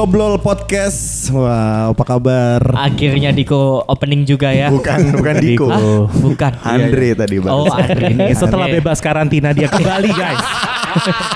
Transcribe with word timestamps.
Ngobrol 0.00 0.40
Podcast. 0.40 1.28
Wah, 1.28 1.92
apa 1.92 2.04
kabar? 2.08 2.72
Akhirnya 2.72 3.36
Diko 3.36 3.84
opening 3.84 4.24
juga 4.24 4.48
ya. 4.48 4.72
Bukan, 4.72 4.96
bukan 5.20 5.34
Diko. 5.44 5.68
Hah? 5.68 6.08
Bukan. 6.08 6.52
Andre 6.72 7.12
tadi 7.12 7.36
bang. 7.36 7.52
Oh, 7.52 7.68
Andre. 7.68 8.08
Ini 8.08 8.32
setelah 8.32 8.64
Andre. 8.64 8.80
bebas 8.80 8.96
karantina 9.04 9.52
dia 9.52 9.68
kembali 9.68 10.08
guys. 10.16 10.40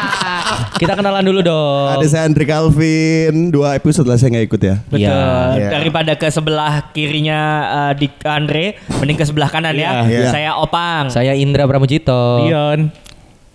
Kita 0.80 0.96
kenalan 0.96 1.20
dulu 1.28 1.45
dong. 1.45 1.92
Ada 1.92 2.09
saya 2.09 2.23
Andre 2.24 2.45
Calvin. 2.48 3.52
Dua 3.52 3.77
episode 3.77 4.09
lah 4.09 4.16
saya 4.16 4.32
nggak 4.32 4.46
ikut 4.48 4.60
ya. 4.65 4.76
Betul. 4.88 5.12
Iya. 5.60 5.68
Daripada 5.68 6.12
ke 6.16 6.28
sebelah 6.32 6.88
kirinya 6.96 7.40
uh, 7.68 7.92
di 7.92 8.09
Andre, 8.24 8.80
mending 8.96 9.20
ke 9.20 9.28
sebelah 9.28 9.52
kanan 9.52 9.76
ya. 9.76 10.09
Iya. 10.09 10.32
Saya 10.32 10.51
Opang. 10.56 11.12
Saya 11.12 11.37
Indra 11.37 11.68
Pramujito. 11.68 12.48
Dion. 12.48 13.03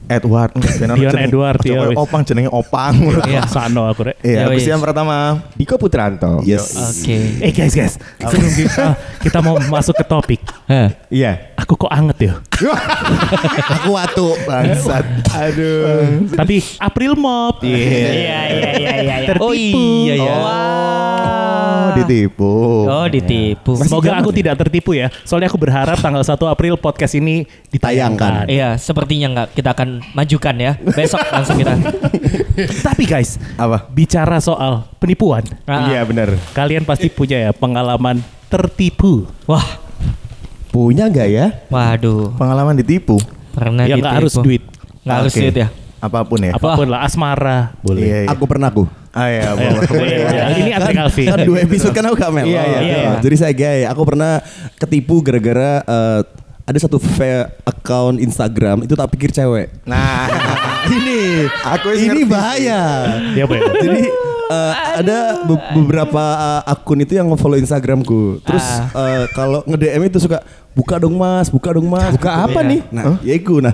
Edward. 0.10 0.52
Dion 0.60 0.98
Dion 0.98 1.16
Edward, 1.16 1.60
iya, 1.64 1.88
wis. 1.88 1.98
Opang 1.98 2.22
jenenge 2.26 2.50
Opang. 2.50 2.94
Iya, 3.30 3.46
sano 3.46 3.86
aku 3.86 4.10
rek. 4.10 4.18
Iya, 4.26 4.44
Ya, 4.44 4.46
wis. 4.50 4.66
yang 4.66 4.82
pertama. 4.82 5.46
Diko 5.54 5.78
Putranto. 5.78 6.42
Yes. 6.42 6.74
Oke. 6.74 7.38
Eh 7.40 7.54
guys 7.54 7.78
guys, 7.78 7.94
sebelum 8.18 8.52
kita, 8.52 8.86
kita 9.22 9.38
mau 9.40 9.62
masuk 9.70 9.94
ke 9.94 10.04
topik. 10.04 10.42
Iya. 11.08 11.54
Aku 11.70 11.86
kok 11.86 11.94
anget 11.94 12.18
ya. 12.18 12.34
Aku 13.78 13.94
watu. 13.94 14.34
Bangsat. 14.50 15.06
Aduh. 15.30 16.26
Tapi 16.34 16.66
April 16.82 17.14
Mop. 17.14 17.62
Iya 17.62 18.10
iya 18.10 18.42
iya 18.50 18.72
iya 18.74 19.16
iya. 19.22 19.34
Oh 19.38 19.54
iya 19.54 20.18
ya. 20.18 20.34
Oh, 20.34 21.86
ditipu. 21.94 22.54
Oh, 22.90 23.06
ditipu. 23.06 23.78
Semoga 23.86 24.18
aku 24.18 24.34
tidak 24.34 24.58
tertipu 24.58 24.98
ya. 24.98 25.14
Soalnya 25.22 25.46
aku 25.46 25.62
berharap 25.62 26.02
tanggal 26.02 26.26
1 26.26 26.42
April 26.42 26.74
podcast 26.74 27.14
ini 27.14 27.46
ditayangkan. 27.70 28.50
Iya, 28.50 28.82
sepertinya 28.82 29.30
nggak 29.30 29.48
kita 29.54 29.70
akan 29.78 30.02
majukan 30.18 30.56
ya. 30.58 30.74
Besok 30.82 31.22
langsung 31.30 31.54
kita. 31.54 31.78
Tapi 32.90 33.06
guys, 33.06 33.38
Apa? 33.62 33.86
bicara 33.94 34.42
soal 34.42 34.90
penipuan, 34.98 35.46
Ah, 35.70 35.86
Iya 35.86 36.02
benar. 36.02 36.34
kalian 36.58 36.82
pasti 36.82 37.14
punya 37.14 37.38
ya 37.38 37.52
pengalaman 37.54 38.26
tertipu. 38.50 39.30
Wah, 39.46 39.89
Punya 40.70 41.10
nggak 41.10 41.28
ya? 41.28 41.46
waduh. 41.68 42.34
Pengalaman 42.38 42.78
ditipu. 42.78 43.18
Pernah 43.52 43.84
Ya 43.84 43.98
ditipu. 43.98 44.06
nggak 44.06 44.16
harus 44.22 44.34
duit. 44.38 44.64
Nggak 45.02 45.18
harus 45.18 45.34
Oke. 45.34 45.42
duit 45.42 45.56
ya. 45.58 45.68
Apa 46.00 46.20
pun 46.24 46.40
ya. 46.40 46.52
Apa 46.56 46.70
pun 46.78 46.88
lah, 46.88 47.04
asmara 47.04 47.76
boleh. 47.82 48.02
Iya, 48.02 48.18
iya. 48.24 48.30
Aku 48.32 48.48
pernah 48.48 48.70
aku. 48.70 48.88
Ah, 49.10 49.26
iya, 49.28 49.42
Ya, 49.42 49.52
boleh. 49.52 49.82
boleh. 49.90 50.18
Ya, 50.22 50.44
Ini 50.54 50.72
Andre 50.78 50.94
Calvin. 50.94 51.28
Kan 51.28 51.40
dua 51.44 51.58
episode 51.60 51.92
kan 51.92 52.04
aku 52.06 52.16
gak 52.16 52.32
melo. 52.32 52.48
Iya, 52.48 52.64
iya, 52.64 52.80
iya. 52.80 53.12
Jadi 53.20 53.36
saya 53.36 53.52
gay. 53.52 53.82
Aku 53.84 54.06
pernah 54.06 54.40
ketipu 54.78 55.20
gara-gara 55.20 55.82
eh, 55.82 56.22
ada 56.64 56.78
satu 56.78 57.02
fake 57.02 57.66
account 57.66 58.22
Instagram 58.22 58.86
itu 58.86 58.94
tak 58.94 59.10
pikir 59.10 59.34
cewek. 59.34 59.74
Nah, 59.84 60.30
ini 60.94 61.50
Aku 61.50 61.90
ini 61.92 62.22
bahaya. 62.24 63.10
Ya, 63.34 63.44
ya. 63.44 63.60
Jadi 63.82 64.02
eh, 64.50 64.74
ada 64.98 65.18
be- 65.44 65.64
beberapa 65.76 66.24
eh, 66.60 66.62
akun 66.68 67.00
itu 67.00 67.14
yang 67.14 67.30
nge-follow 67.30 67.56
Instagramku. 67.56 68.42
Terus 68.42 68.66
eh, 68.90 69.24
kalau 69.32 69.62
nge-DM 69.64 70.02
itu 70.06 70.20
suka 70.20 70.42
buka 70.72 70.98
dong 70.98 71.16
Mas, 71.16 71.48
buka 71.48 71.70
dong 71.72 71.86
Mas. 71.86 72.12
Buka 72.12 72.30
Gitu. 72.30 72.46
apa 72.46 72.60
nih? 72.62 72.82
Nah, 72.90 73.16
ya 73.22 73.34
itu 73.34 73.58
nah 73.60 73.74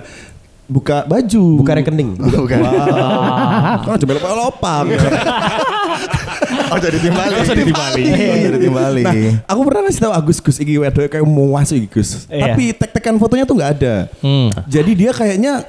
buka 0.66 1.02
baju. 1.02 1.44
Buka 1.62 1.72
rekening. 1.74 2.18
bukan. 2.18 2.58
Wah. 2.60 3.80
Kan 3.80 3.96
coba 3.96 4.12
lupa 4.14 4.30
lopang. 4.32 4.86
Oh, 6.66 6.78
jadi 6.78 6.98
timbali. 6.98 7.32
Oh, 7.32 7.44
jadi 7.44 7.62
timbali. 7.62 8.02
Oh, 8.10 8.36
jadi 8.42 8.58
timbali. 8.58 9.02
Nah, 9.02 9.14
aku 9.46 9.60
pernah 9.62 9.80
ngasih 9.86 10.02
tahu 10.02 10.12
Agus 10.12 10.38
Gus 10.40 10.58
iki 10.58 10.74
wedok 10.76 11.06
kayak 11.06 11.22
mau 11.22 11.46
masuk 11.52 11.78
iki 11.78 11.88
Gus. 11.88 12.26
Iya. 12.26 12.52
Tapi 12.52 12.74
tek-tekan 12.74 13.14
fotonya 13.16 13.46
tuh 13.46 13.54
nggak 13.54 13.72
ada. 13.78 13.94
Hmm. 14.18 14.50
Jadi 14.66 14.90
dia 14.96 15.10
kayaknya 15.14 15.62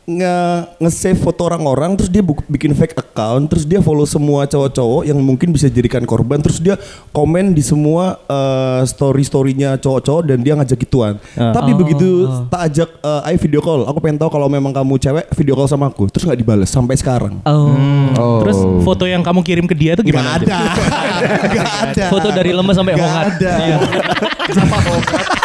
nge 0.00 0.36
nge-save 0.80 1.20
foto 1.20 1.44
orang-orang 1.44 1.94
terus 1.94 2.08
dia 2.08 2.18
buk- 2.18 2.42
bikin 2.48 2.72
fake 2.72 2.96
account 2.96 3.46
terus 3.46 3.62
dia 3.62 3.78
follow 3.78 4.02
semua 4.02 4.42
cowok-cowok 4.42 5.06
yang 5.06 5.14
mungkin 5.20 5.52
bisa 5.52 5.68
jadikan 5.68 6.02
korban 6.02 6.40
terus 6.40 6.58
dia 6.58 6.74
komen 7.12 7.52
di 7.52 7.60
semua 7.60 8.18
eh, 8.24 8.82
story-storynya 8.84 9.76
cowok-cowok 9.76 10.22
dan 10.24 10.38
dia 10.40 10.56
ngajak 10.56 10.78
gituan. 10.80 11.14
Tapi 11.36 11.70
begitu 11.76 12.26
tak 12.48 12.72
ajak 12.72 12.88
eh, 12.96 13.28
ayo 13.30 13.36
video 13.38 13.60
call, 13.60 13.86
aku 13.86 13.98
pengen 14.00 14.18
tahu 14.18 14.32
kalau 14.32 14.48
memang 14.48 14.72
kamu 14.72 14.98
cewek 14.98 15.26
video 15.36 15.54
call 15.54 15.68
sama 15.68 15.86
aku 15.86 16.08
terus 16.08 16.24
nggak 16.24 16.38
dibales 16.38 16.70
sampai 16.72 16.96
sekarang. 16.96 17.38
Oh. 17.44 17.70
Oh. 18.18 18.38
Terus 18.42 18.58
foto 18.82 19.04
yang 19.06 19.22
kamu 19.22 19.44
kirim 19.44 19.66
ke 19.68 19.76
dia 19.76 19.94
itu 19.94 20.02
gimana? 20.02 20.40
Gak 20.40 20.48
ada. 20.48 20.58
Gak 21.54 21.70
ada. 21.86 22.04
Foto 22.08 22.28
dari 22.32 22.50
lemes 22.50 22.74
sampai 22.74 22.96
Gak 22.96 23.04
hongat. 23.04 23.24
ada. 23.36 23.52
Sama 24.50 24.76
hongat. 24.80 25.39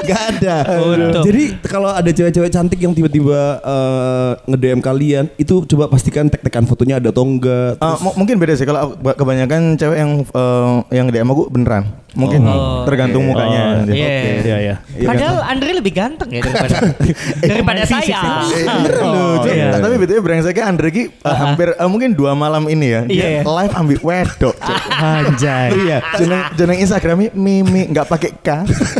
Gak 0.00 0.20
ada. 0.32 0.56
Untuk. 0.80 1.22
Jadi 1.24 1.42
kalau 1.60 1.90
ada 1.90 2.06
cewek-cewek 2.06 2.48
cantik 2.48 2.78
yang 2.78 2.92
tiba-tiba 2.92 3.40
eh, 3.58 4.32
nge-DM 4.46 4.80
kalian, 4.80 5.24
itu 5.36 5.64
coba 5.66 5.86
pastikan 5.86 6.26
tek-tekan 6.26 6.64
fotonya 6.64 6.96
ada 6.96 7.08
atau 7.08 7.22
enggak. 7.22 7.76
Ah, 7.76 7.94
Terus- 7.94 8.02
mu- 8.02 8.16
mungkin 8.16 8.36
beda 8.36 8.54
sih 8.54 8.64
kalau 8.64 8.92
aku- 8.92 9.16
kebanyakan 9.16 9.74
cewek 9.74 9.98
yang 9.98 10.12
eh, 10.22 10.68
yang 10.92 11.06
DM 11.08 11.28
aku 11.28 11.48
beneran. 11.48 11.84
Mungkin 12.12 12.40
Oh, 12.42 12.82
tergantung 12.82 13.22
oke. 13.22 13.30
mukanya. 13.32 13.62
Oh. 13.80 13.86
Iya. 13.86 14.08
Iya, 14.10 14.56
ya. 14.58 14.58
Iya 14.60 14.74
kan? 14.98 15.06
Padahal 15.06 15.36
Andre 15.44 15.70
lebih 15.72 15.92
ganteng 15.92 16.28
ya 16.28 16.40
daripada 16.40 16.76
daripada 17.50 17.82
saya. 17.84 18.20
Beneran 18.50 19.04
loh, 19.04 19.14
Oh, 19.14 19.34
Cok. 19.40 19.52
iya. 19.52 19.68
Tapi 19.72 19.94
betul 19.96 20.18
brengseknya 20.20 20.64
Andre 20.64 20.88
ki 20.88 21.02
eh, 21.06 21.36
hampir 21.36 21.68
eh, 21.72 21.88
mungkin 21.88 22.10
dua 22.12 22.34
malam 22.34 22.66
ini 22.66 22.86
ya. 22.88 23.00
Dia 23.04 23.14
Iya, 23.14 23.26
iya. 23.30 23.42
live 23.42 23.74
ambil 23.74 23.98
wedok. 24.00 24.54
Anjay. 24.90 25.68
Iya, 25.80 25.96
jeneng 26.16 26.40
jeneng 26.54 26.76
Instagramnya 26.78 27.30
Mimi 27.32 27.82
nggak 27.86 28.06
pakai 28.06 28.30
K. 28.36 28.48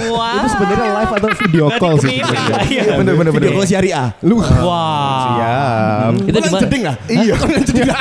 Wah. 0.09 0.38
Itu 0.38 0.47
sebenarnya 0.53 0.88
live 0.94 1.12
atau 1.12 1.28
video 1.37 1.66
call 1.76 1.94
sih? 1.99 2.20
Iya. 2.70 2.94
bener 2.97 3.15
bener 3.15 3.31
bener. 3.31 3.43
Video 3.43 3.53
call 3.54 3.66
syariah. 3.66 4.09
Lu. 4.22 4.38
Wah. 4.38 5.34
Siap. 5.34 6.12
Itu 6.25 6.38
di 6.38 6.50
jeding 6.56 6.82
lah. 6.84 6.97
Iya. 7.06 7.34
Kalian 7.37 7.62
jeding 7.65 7.87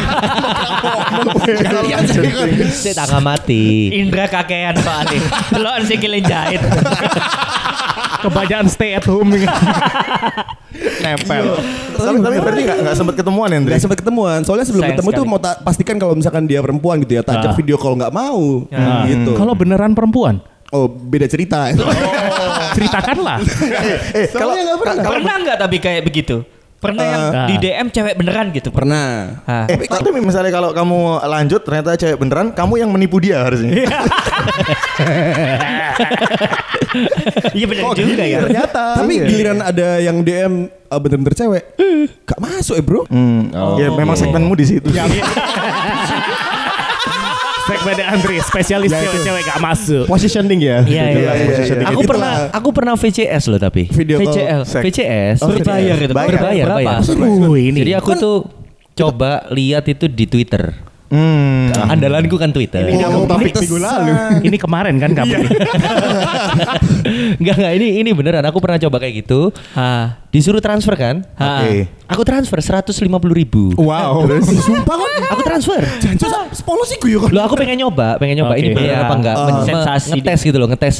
kan. 2.35 2.49
Saya 2.69 2.93
tangga 2.95 3.19
mati. 3.19 3.89
Indra 3.91 4.25
kakean 4.27 4.75
Pak 4.77 4.98
Ali. 4.99 5.17
Telon 5.49 5.81
sikilin 5.83 6.23
jahit. 6.23 6.61
Kebanyakan 8.19 8.67
stay 8.67 8.93
at 8.93 9.05
home. 9.05 9.31
Nempel. 10.99 11.45
tapi 11.91 12.17
tapi 12.17 12.35
berarti 12.37 12.61
nggak 12.61 12.77
nggak 12.81 12.95
sempat 12.95 13.15
ketemuan 13.15 13.49
Andre? 13.49 13.71
Gak 13.71 13.81
sempat 13.81 13.97
ketemuan. 13.97 14.39
Soalnya 14.43 14.65
sebelum 14.65 14.83
Sayang 14.83 14.95
ketemu 14.95 15.09
tuh 15.09 15.17
sekali. 15.17 15.31
mau 15.31 15.39
ta- 15.39 15.59
pastikan 15.59 15.95
kalau 15.95 16.13
misalkan 16.13 16.43
dia 16.43 16.59
perempuan 16.59 16.99
gitu 16.99 17.13
ya, 17.13 17.21
tak 17.21 17.39
ajak 17.39 17.51
Ah. 17.51 17.57
video 17.57 17.75
call 17.75 17.95
nggak 17.95 18.11
mau. 18.11 18.67
Nah, 18.67 19.03
Gitu. 19.05 19.31
Kalau 19.33 19.53
beneran 19.53 19.91
perempuan, 19.93 20.39
Oh 20.69 20.85
beda 20.85 21.25
cerita. 21.25 21.65
ceritakanlah. 22.77 23.41
Eh, 24.13 24.29
kalau 24.29 24.53
Soalnya 24.53 24.63
nggak 24.65 24.79
pernah. 24.79 24.95
kalau 24.99 25.15
Pernah 25.15 25.35
nggak 25.41 25.57
tapi 25.59 25.77
kayak 25.79 26.01
begitu? 26.03 26.35
Pernah 26.79 27.03
yang 27.03 27.23
Ah. 27.29 27.43
di 27.45 27.55
DM 27.59 27.87
cewek 27.91 28.15
beneran 28.15 28.55
gitu? 28.55 28.71
Pernah. 28.71 29.35
Ah. 29.43 29.67
Eh, 29.67 29.75
tapi 29.83 30.15
misalnya 30.17 30.47
kalau 30.49 30.71
kamu 30.71 30.99
lanjut 31.21 31.61
ternyata 31.61 31.93
cewek 31.93 32.15
beneran, 32.15 32.55
kamu 32.55 32.73
yang 32.77 32.89
menipu 32.89 33.19
dia 33.19 33.43
harusnya. 33.43 33.83
Iya 37.51 37.65
bener 37.69 37.83
Oh, 37.83 37.91
juga 37.91 38.23
ya. 38.23 38.39
Ternyata. 38.41 39.03
Tapi 39.03 39.13
giliran 39.21 39.59
ada 39.59 39.99
yang 39.99 40.23
DM 40.23 40.71
uh, 40.87 40.97
bener-bener 40.97 41.35
cewek, 41.35 41.63
gak 42.23 42.39
masuk 42.39 42.75
ya 42.75 42.83
bro. 42.83 43.03
Hmm. 43.05 43.51
ya 43.75 43.91
memang 43.91 44.15
segmenmu 44.15 44.55
di 44.55 44.65
situ. 44.65 44.87
Segmen 47.79 48.03
Andre, 48.03 48.35
spesialis 48.43 48.91
cewek-cewek 48.91 49.41
gak 49.47 49.59
masuk. 49.63 50.03
Positioning 50.03 50.59
ya. 50.59 50.83
Iya 50.83 51.03
iya. 51.15 51.31
Iya. 51.31 51.45
positioning. 51.47 51.87
Aku 51.87 52.01
pernah 52.03 52.33
aku 52.51 52.69
pernah 52.75 52.93
VCS 52.99 53.43
loh 53.47 53.59
tapi. 53.59 53.87
Video. 53.87 54.19
VCL. 54.19 54.61
VCS. 54.67 55.37
Berbayar 55.47 55.95
itu. 55.95 56.11
Bayar. 56.11 56.67
Berbayar. 56.67 56.99
Uh, 57.07 57.55
ini. 57.55 57.79
Jadi 57.87 57.91
aku 57.95 58.11
tuh 58.19 58.37
coba 58.99 59.47
lihat 59.55 59.87
itu 59.87 60.11
di 60.11 60.27
Twitter. 60.27 60.75
Hmm. 61.09 61.73
Andalanku 61.73 62.37
kan 62.37 62.53
Twitter. 62.53 62.85
Ini 62.85 63.01
nyambung 63.01 63.25
topik 63.25 63.57
minggu 63.57 63.81
lalu. 63.81 64.13
ini 64.45 64.57
kemarin 64.61 64.99
kan 65.01 65.15
kamu 65.17 65.33
nih. 65.41 65.49
Enggak 67.41 67.55
enggak 67.57 67.73
ini 67.81 67.87
ini 68.05 68.09
beneran 68.13 68.45
aku 68.45 68.61
pernah 68.61 68.77
coba 68.77 69.01
kayak 69.01 69.25
gitu. 69.25 69.49
Ah. 69.73 70.21
Disuruh 70.29 70.61
transfer 70.61 70.93
kan? 70.93 71.25
Ah. 71.33 71.65
Oke. 71.65 71.89
Aku 72.05 72.21
transfer 72.21 72.57
150 72.57 72.93
ribu. 73.29 73.73
Wow. 73.75 74.25
Sumpah 74.41 74.93
kok. 74.93 75.09
Aku 75.29 75.41
transfer. 75.41 75.81
Jancu 75.97 76.25
sepolos 76.51 76.85
sih 76.85 76.97
gue 76.97 77.11
yuk. 77.11 77.29
Loh 77.29 77.41
aku 77.43 77.53
pengen 77.53 77.77
nyoba, 77.77 78.17
pengen 78.17 78.37
nyoba 78.37 78.53
ini 78.53 78.69
Oke. 78.69 78.77
bener 78.77 78.89
Iya. 78.91 79.05
apa 79.05 79.13
enggak? 79.13 79.35
Oh. 79.35 79.45
Me- 79.45 79.65
Sensasi 79.65 80.09
ngetes 80.15 80.39
gitu 80.41 80.57
loh, 80.57 80.67
ngetes. 80.67 80.95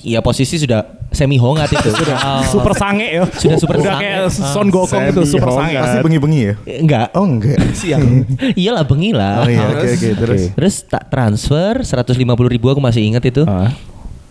Iya 0.00 0.18
posisi 0.20 0.54
sudah 0.56 0.82
semi 1.10 1.34
hongat 1.34 1.66
itu. 1.68 1.90
sudah. 1.98 2.46
Super 2.46 2.74
sange 2.74 3.06
ya. 3.10 3.22
Sudah 3.26 3.58
super 3.58 3.74
Udah 3.78 3.86
sange. 3.90 4.02
kayak 4.02 4.18
Son 4.30 4.68
Gokong 4.68 5.02
itu 5.08 5.22
super 5.24 5.50
sange. 5.50 5.74
Pasti 5.74 5.98
bengi-bengi 6.02 6.40
ya? 6.40 6.54
Enggak. 6.78 7.06
Oh 7.14 7.26
enggak. 7.26 7.58
Siang. 7.72 8.02
Iyalah 8.60 8.86
bengi 8.86 9.10
lah. 9.10 9.46
Oh 9.46 9.50
iya, 9.50 9.66
oke 9.66 9.86
oke 9.88 10.08
terus. 10.14 10.42
Terus 10.54 10.74
tak 10.84 11.10
transfer 11.10 11.82
150 11.82 12.14
ribu 12.46 12.66
aku 12.68 12.78
masih 12.78 13.02
ingat 13.02 13.22
itu. 13.22 13.42
Ah. 13.46 13.70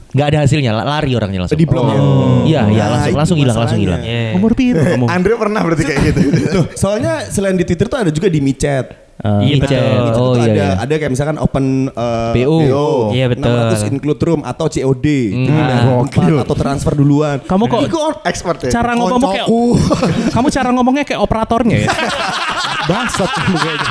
Nggak 0.09 0.27
ada 0.33 0.37
hasilnya, 0.41 0.71
la- 0.73 0.87
lari 0.87 1.13
orangnya 1.13 1.45
langsung. 1.45 1.59
Di 1.59 1.69
blok 1.69 1.85
ya. 1.85 1.99
Iya, 2.41 2.61
iya 2.65 2.83
Nah, 2.83 2.87
langsung 2.97 3.13
langsung 3.13 3.37
hilang, 3.37 3.57
langsung 3.57 3.77
hilang. 3.77 4.01
Iya. 4.01 4.33
Umur 4.33 4.57
piro 4.57 4.81
kamu? 4.81 5.05
Andre 5.15 5.33
pernah 5.37 5.61
berarti 5.61 5.83
kayak 5.85 6.01
gitu. 6.09 6.19
Loh, 6.49 6.65
soalnya 6.73 7.29
selain 7.29 7.53
di 7.53 7.65
Twitter 7.65 7.85
tuh 7.85 7.99
ada 7.99 8.09
juga 8.09 8.25
di 8.25 8.41
micet. 8.41 9.08
Ah. 9.19 9.43
Iya, 9.43 9.55
betul. 9.59 9.83
Itu 10.05 10.21
Oh 10.21 10.33
iya 10.33 10.43
ada 10.45 10.53
iya. 10.55 10.69
ada 10.79 10.93
kayak 10.95 11.11
misalkan 11.11 11.37
open 11.37 11.65
uh, 11.89 12.31
BO. 12.31 13.11
Iya, 13.11 13.27
betul. 13.27 13.51
600 13.51 13.91
include 13.91 14.21
room 14.23 14.41
atau 14.41 14.65
COD 14.65 15.05
Hmm. 15.29 15.43
gitu 15.43 15.51
kan. 15.51 15.67
Empat 16.07 16.23
atau 16.41 16.55
transfer 16.55 16.93
duluan. 16.93 17.37
Kamu 17.41 17.63
kok 17.65 17.79
Iku 17.83 17.97
on- 17.99 18.21
Expert 18.23 18.57
ya. 18.61 18.71
cara 18.71 18.95
ngomongmu 18.95 19.27
kayak 19.29 19.47
kamu 20.35 20.47
cara 20.49 20.69
ngomongnya 20.71 21.03
kayak 21.03 21.19
operatornya 21.19 21.77
ya. 21.81 21.89
Bangsat 22.85 23.27
kamu 23.29 23.57
kayaknya. 23.57 23.89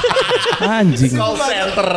Anjing. 0.58 1.12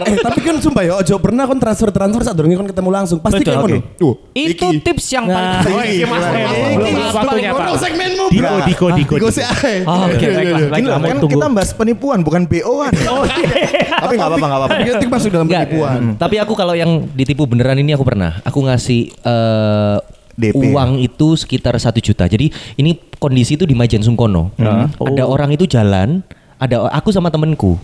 Eh 0.06 0.18
tapi 0.20 0.40
kan 0.42 0.56
sumpah 0.58 0.84
ya 0.84 0.94
ojo 0.96 1.16
pernah 1.18 1.44
kon 1.46 1.58
transfer 1.58 1.90
transfer 1.90 2.22
saat 2.22 2.36
durunge 2.36 2.54
kon 2.54 2.68
ketemu 2.68 2.90
langsung 2.92 3.18
pasti 3.18 3.42
kayak 3.42 3.58
ngono. 3.58 3.80
Tuh. 3.96 4.14
Itu 4.34 4.76
tips 4.78 5.06
yang 5.10 5.26
Nah, 5.26 5.62
paling 5.62 5.72
oh 5.72 5.84
iya, 5.84 6.06
Mas. 6.06 6.24
Eh, 6.28 6.76
belum 6.76 6.94
waktunya 7.10 7.52
Pak. 7.52 7.80
segmenmu. 7.80 8.26
Diko, 8.30 8.56
Diko, 8.62 8.86
Diko. 8.92 9.14
Diko 9.18 9.30
sih. 9.30 9.44
Oh, 9.84 10.04
Oke, 10.04 10.26
baiklah, 10.26 10.60
Ini 10.60 10.70
baiklah. 10.70 10.98
kan 11.00 11.18
kita 11.24 11.46
bahas 11.48 11.72
penipuan 11.72 12.20
bukan 12.22 12.44
BO-an. 12.44 12.92
Oh 13.22 13.28
Tapi 14.04 14.14
nggak 14.18 14.30
apa-apa, 14.30 14.46
nggak 14.46 14.60
apa-apa. 14.60 15.06
Masuk 15.08 15.30
dalam 15.30 15.48
penipuan. 15.48 16.02
tapi 16.18 16.36
aku 16.38 16.54
kalau 16.54 16.74
yang 16.74 17.06
ditipu 17.12 17.46
beneran 17.46 17.78
ini 17.78 17.94
aku 17.94 18.02
pernah. 18.02 18.42
Aku 18.42 18.66
ngasih 18.66 19.14
eh, 19.14 19.98
DP. 20.34 20.74
uang 20.74 20.98
itu 20.98 21.38
sekitar 21.38 21.78
satu 21.78 22.02
juta. 22.02 22.26
Jadi 22.26 22.50
ini 22.76 22.98
kondisi 23.18 23.54
itu 23.54 23.64
di 23.64 23.78
Majen 23.78 24.02
Sungkono. 24.02 24.50
Ada 24.98 25.24
orang 25.24 25.54
itu 25.54 25.70
jalan, 25.70 26.26
ada 26.58 26.90
aku 26.90 27.14
sama 27.14 27.30
temenku. 27.30 27.78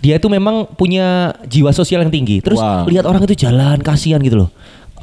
Dia 0.00 0.18
itu 0.18 0.28
memang 0.28 0.68
punya 0.70 1.32
jiwa 1.44 1.72
sosial 1.72 2.04
yang 2.04 2.12
tinggi. 2.12 2.40
Terus 2.40 2.60
Wow. 2.60 2.88
lihat 2.88 3.04
orang 3.04 3.24
itu 3.24 3.36
jalan, 3.38 3.80
kasihan 3.80 4.20
gitu 4.20 4.44
loh. 4.44 4.50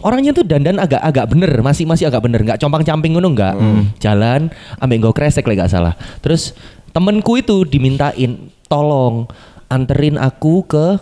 Orangnya 0.02 0.34
tuh 0.34 0.42
dandan 0.42 0.82
agak 0.82 0.98
agak 0.98 1.30
bener, 1.30 1.62
masih 1.62 1.86
masih 1.86 2.10
agak 2.10 2.26
bener, 2.26 2.42
nggak 2.42 2.58
compang 2.58 2.82
camping 2.82 3.14
ngono 3.14 3.30
nggak. 3.32 3.54
Jalan, 3.98 4.50
ambek 4.78 4.98
nggak 4.98 5.14
kresek 5.14 5.46
lah 5.46 5.62
nggak 5.62 5.72
salah. 5.72 5.94
Terus 6.22 6.58
temenku 6.90 7.38
itu 7.38 7.64
dimintain 7.64 8.50
tolong 8.66 9.30
anterin 9.72 10.20
aku 10.20 10.68
ke 10.68 11.00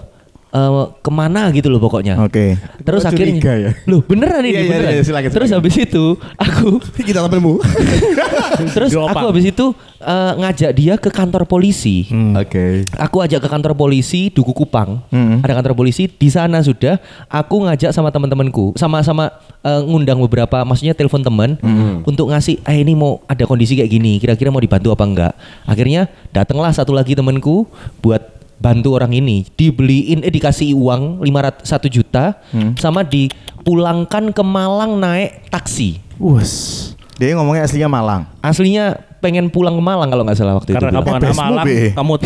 eh, 0.49 0.85
ke 1.01 1.09
mana 1.09 1.49
gitu 1.49 1.67
loh 1.67 1.77
pokoknya. 1.77 2.21
Oke. 2.21 2.57
Terus 2.81 3.01
Gua 3.01 3.09
akhirnya, 3.09 3.37
curiga 3.37 3.53
ya. 3.55 3.71
loh 3.85 4.01
beneran 4.01 4.41
ini 4.41 4.49
Iya, 4.49 4.59
iya, 4.59 4.69
beneran. 4.69 4.91
iya, 4.93 5.03
silakan, 5.03 5.29
Terus 5.33 5.49
habis 5.49 5.75
itu 5.75 6.05
aku, 6.37 6.69
Kita 6.99 7.21
temenmu. 7.21 7.53
terus 8.75 8.91
aku 8.91 9.25
habis 9.25 9.45
itu 9.47 9.65
eh, 9.99 10.31
ngajak 10.35 10.71
dia 10.73 10.93
ke 10.97 11.09
kantor 11.09 11.45
polisi. 11.45 12.09
Oke. 12.33 12.81
Aku 12.97 13.21
ajak 13.21 13.39
ke 13.39 13.47
kantor 13.47 13.73
polisi 13.73 14.29
Duku 14.29 14.51
Kupang. 14.51 15.05
Hmm. 15.09 15.39
Ada 15.39 15.53
kantor 15.55 15.73
polisi 15.75 16.09
di 16.09 16.27
sana 16.27 16.59
sudah. 16.59 16.97
Aku 17.27 17.61
ngajak 17.61 17.93
sama 17.93 18.09
teman-temanku, 18.09 18.73
sama-sama 18.73 19.29
eh, 19.61 19.81
ngundang 19.83 20.17
beberapa, 20.19 20.63
maksudnya 20.63 20.93
telepon 20.93 21.21
teman 21.21 21.49
Hmm. 21.59 22.01
untuk 22.03 22.25
ngasih, 22.27 22.57
eh 22.63 22.79
ini 22.79 22.95
mau 22.95 23.21
ada 23.25 23.43
kondisi 23.43 23.75
kayak 23.75 23.91
gini, 23.91 24.17
kira-kira 24.17 24.49
mau 24.49 24.59
dibantu 24.59 24.89
apa 24.89 25.03
enggak? 25.03 25.33
Akhirnya 25.63 26.01
datanglah 26.31 26.71
satu 26.71 26.89
lagi 26.89 27.13
temanku 27.13 27.67
buat 27.99 28.38
bantu 28.59 28.95
orang 28.99 29.15
ini, 29.15 29.47
dibeliin, 29.55 30.21
eh 30.21 30.31
dikasih 30.31 30.75
uang 30.75 31.23
500 31.23 31.63
1 31.63 31.87
juta, 31.89 32.37
Hmm. 32.51 32.75
sama 32.75 33.01
dipulangkan 33.01 34.35
ke 34.35 34.43
Malang 34.43 34.99
naik 34.99 35.47
taksi. 35.49 35.99
Us. 36.19 36.93
Dia 37.19 37.35
ngomongnya 37.35 37.67
aslinya 37.67 37.87
Malang. 37.91 38.27
Aslinya 38.39 38.99
pengen 39.19 39.47
pulang 39.47 39.73
ke 39.73 39.83
Malang 39.83 40.07
kalau 40.07 40.23
nggak 40.23 40.35
salah 40.35 40.55
waktu 40.55 40.71
Karena 40.71 40.89
itu. 40.89 40.95
kamu 40.95 41.05
bilang. 41.05 41.21
anak 41.21 41.35
Malang, 41.35 41.65
Be. 41.65 41.77
kamu 41.91 42.13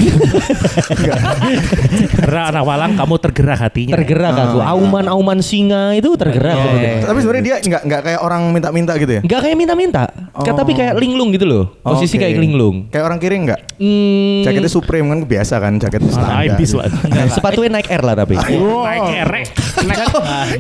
Karena 2.16 2.42
anak 2.50 2.63
Malang 2.63 2.92
kamu 2.95 3.16
tergerak 3.19 3.60
hatinya. 3.60 3.94
tergerak 3.95 4.34
aku, 4.36 4.57
auman-auman 4.60 5.40
singa 5.40 5.94
itu 5.94 6.13
tergerak. 6.13 6.54
aku. 6.54 6.75
Tapi 7.04 7.18
sebenarnya 7.19 7.44
dia 7.44 7.56
nggak 7.60 7.81
nggak 7.84 8.01
kayak 8.04 8.19
orang 8.19 8.42
minta-minta 8.50 8.94
gitu 8.95 9.12
ya? 9.12 9.22
Nggak 9.22 9.40
kayak 9.42 9.56
minta-minta, 9.56 10.04
Kayak- 10.36 10.56
tapi 10.56 10.72
kayak 10.74 10.94
linglung 10.95 11.30
gitu 11.30 11.44
loh. 11.44 11.63
Posisi 11.80 12.16
Oke. 12.16 12.24
kayak 12.24 12.38
linglung. 12.38 12.88
Kayak 12.88 13.06
orang 13.06 13.19
kiri 13.19 13.36
nggak? 13.42 13.60
Hmm, 13.75 14.42
Jaketnya 14.44 14.72
Supreme 14.72 15.06
kan 15.07 15.19
biasa 15.24 15.56
kan, 15.57 15.74
jaket 15.78 16.01
Ah, 16.04 16.12
standar. 16.12 16.46
Ibis 16.48 16.72
lah. 16.74 16.88
sepatunya 17.28 17.69
Nike 17.72 17.89
Air 17.89 18.01
lah 18.01 18.16
tapi. 18.16 18.36
Naik 18.38 19.01
erek. 19.19 19.46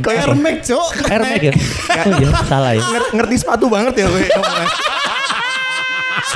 Kayak 0.01 0.25
remek, 0.29 0.57
Cok. 0.61 0.89
Air 1.07 1.21
Max 1.21 1.41
ya? 1.41 1.53
Oh 1.53 2.11
iya, 2.13 2.29
salah 2.43 2.71
ya. 2.73 2.81
Nger- 2.81 3.11
ngerti 3.13 3.35
sepatu 3.37 3.65
banget 3.67 3.93
ya 3.95 4.05
gue. 4.07 4.23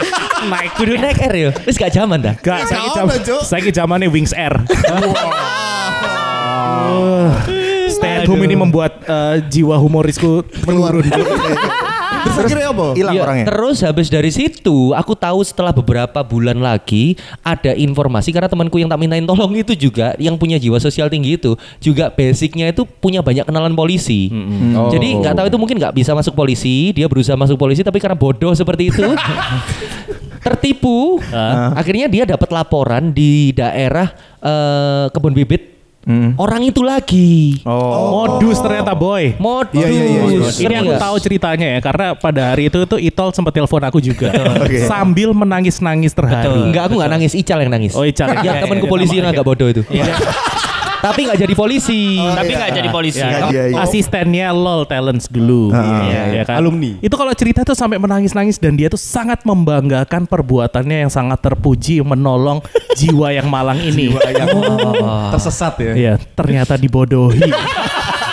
Naik 0.51 0.71
Kudu 0.77 0.93
Nike 0.97 1.21
Air 1.25 1.35
ya. 1.35 1.51
Terus 1.53 1.77
gak 1.77 1.91
zaman 1.93 2.17
dah. 2.21 2.35
Gak, 2.39 2.69
jam, 2.69 3.05
apa, 3.07 3.17
Cuk. 3.21 3.41
saya 3.43 3.69
zamannya 3.71 4.09
Wings 4.11 4.33
Air. 4.35 4.53
Stay 7.97 8.11
at 8.21 8.29
home 8.29 8.45
ini 8.45 8.53
membuat 8.53 9.01
uh, 9.09 9.41
jiwa 9.41 9.79
humorisku 9.81 10.45
menurun. 10.69 11.05
Terus 12.23 12.37
akhirnya 12.41 12.67
apa? 12.73 12.85
Hilang 12.97 13.13
Iya, 13.13 13.21
orangnya. 13.23 13.45
Terus 13.47 13.77
habis 13.85 14.07
dari 14.07 14.31
situ 14.33 14.91
aku 14.91 15.13
tahu 15.13 15.39
setelah 15.45 15.69
beberapa 15.69 16.19
bulan 16.21 16.57
lagi 16.57 17.13
ada 17.41 17.71
informasi 17.71 18.33
karena 18.33 18.49
temanku 18.49 18.81
yang 18.81 18.89
tak 18.89 18.97
mintain 18.97 19.23
tolong 19.23 19.53
itu 19.53 19.73
juga 19.77 20.17
yang 20.17 20.35
punya 20.35 20.57
jiwa 20.57 20.81
sosial 20.81 21.07
tinggi 21.07 21.37
itu 21.37 21.53
juga 21.77 22.09
basicnya 22.09 22.69
itu 22.69 22.83
punya 22.83 23.21
banyak 23.21 23.45
kenalan 23.45 23.77
polisi. 23.77 24.29
Jadi 24.89 25.21
nggak 25.21 25.33
tahu 25.37 25.45
itu 25.47 25.57
mungkin 25.57 25.75
nggak 25.77 25.93
bisa 25.93 26.11
masuk 26.17 26.33
polisi, 26.33 26.91
dia 26.91 27.05
berusaha 27.05 27.37
masuk 27.37 27.55
polisi 27.55 27.85
tapi 27.85 28.01
karena 28.01 28.17
bodoh 28.17 28.53
seperti 28.53 28.89
itu 28.89 29.03
tertipu. 30.45 31.19
Akhirnya 31.73 32.07
dia 32.07 32.23
dapat 32.25 32.49
laporan 32.51 33.11
di 33.11 33.51
daerah 33.53 34.11
eh, 34.41 35.05
kebun 35.11 35.33
bibit 35.33 35.76
orang 36.39 36.61
itu 36.63 36.81
lagi. 36.81 37.59
Oh. 37.67 38.23
Modus 38.39 38.63
ternyata 38.63 38.95
boy. 38.95 39.35
Modus. 39.35 39.75
Iya, 39.75 39.87
iya, 39.91 40.03
iya, 40.07 40.21
iya. 40.31 40.49
Ini 40.63 40.75
aku 40.79 40.93
tahu 40.95 41.15
ceritanya 41.19 41.67
ya 41.77 41.79
karena 41.83 42.07
pada 42.15 42.41
hari 42.55 42.71
itu 42.71 42.79
tuh 42.87 42.95
Itol 42.95 43.35
sempat 43.35 43.51
telepon 43.51 43.83
aku 43.83 43.99
juga 43.99 44.31
Oke. 44.63 44.87
sambil 44.87 45.35
menangis-nangis 45.35 46.15
terharu. 46.15 46.71
Enggak, 46.71 46.87
aku 46.87 46.93
nggak 46.97 47.11
nangis, 47.11 47.31
Ical 47.35 47.59
yang 47.59 47.71
nangis. 47.75 47.91
Oh, 47.93 48.07
Ical. 48.07 48.31
Ya, 48.39 48.39
Iya, 48.47 48.51
temen 48.63 48.79
iya, 48.79 48.87
polisi 48.87 49.13
iya. 49.17 49.19
yang 49.25 49.27
agak 49.35 49.43
bodoh 49.43 49.67
itu. 49.67 49.83
Tapi 50.97 51.19
nggak 51.29 51.39
jadi 51.39 51.53
polisi. 51.53 52.17
Tapi 52.17 52.51
nggak 52.53 52.71
jadi 52.73 52.89
polisi. 52.89 53.21
Ya, 53.21 53.49
Iya, 53.49 53.63
iya. 53.71 53.77
asistennya 53.81 54.49
LOL 54.51 54.83
Talents 54.89 55.29
dulu. 55.29 55.69
Ah. 55.71 56.03
Iya, 56.33 56.43
kan? 56.43 56.57
Alumni. 56.59 56.97
Itu 56.99 57.15
kalau 57.15 57.31
cerita 57.37 57.61
tuh 57.61 57.77
sampai 57.77 58.01
menangis-nangis 58.01 58.57
dan 58.57 58.73
dia 58.73 58.89
tuh 58.89 58.99
sangat 58.99 59.45
membanggakan 59.45 60.25
perbuatannya 60.25 61.07
yang 61.07 61.11
sangat 61.11 61.39
terpuji 61.41 62.01
menolong 62.01 62.59
jiwa 62.99 63.33
yang 63.33 63.47
malang 63.47 63.77
ini. 63.79 64.13
Tersesat 65.33 65.75
ya. 65.79 65.93
Iya, 65.93 66.13
ternyata 66.33 66.75
dibodohi. 66.75 67.41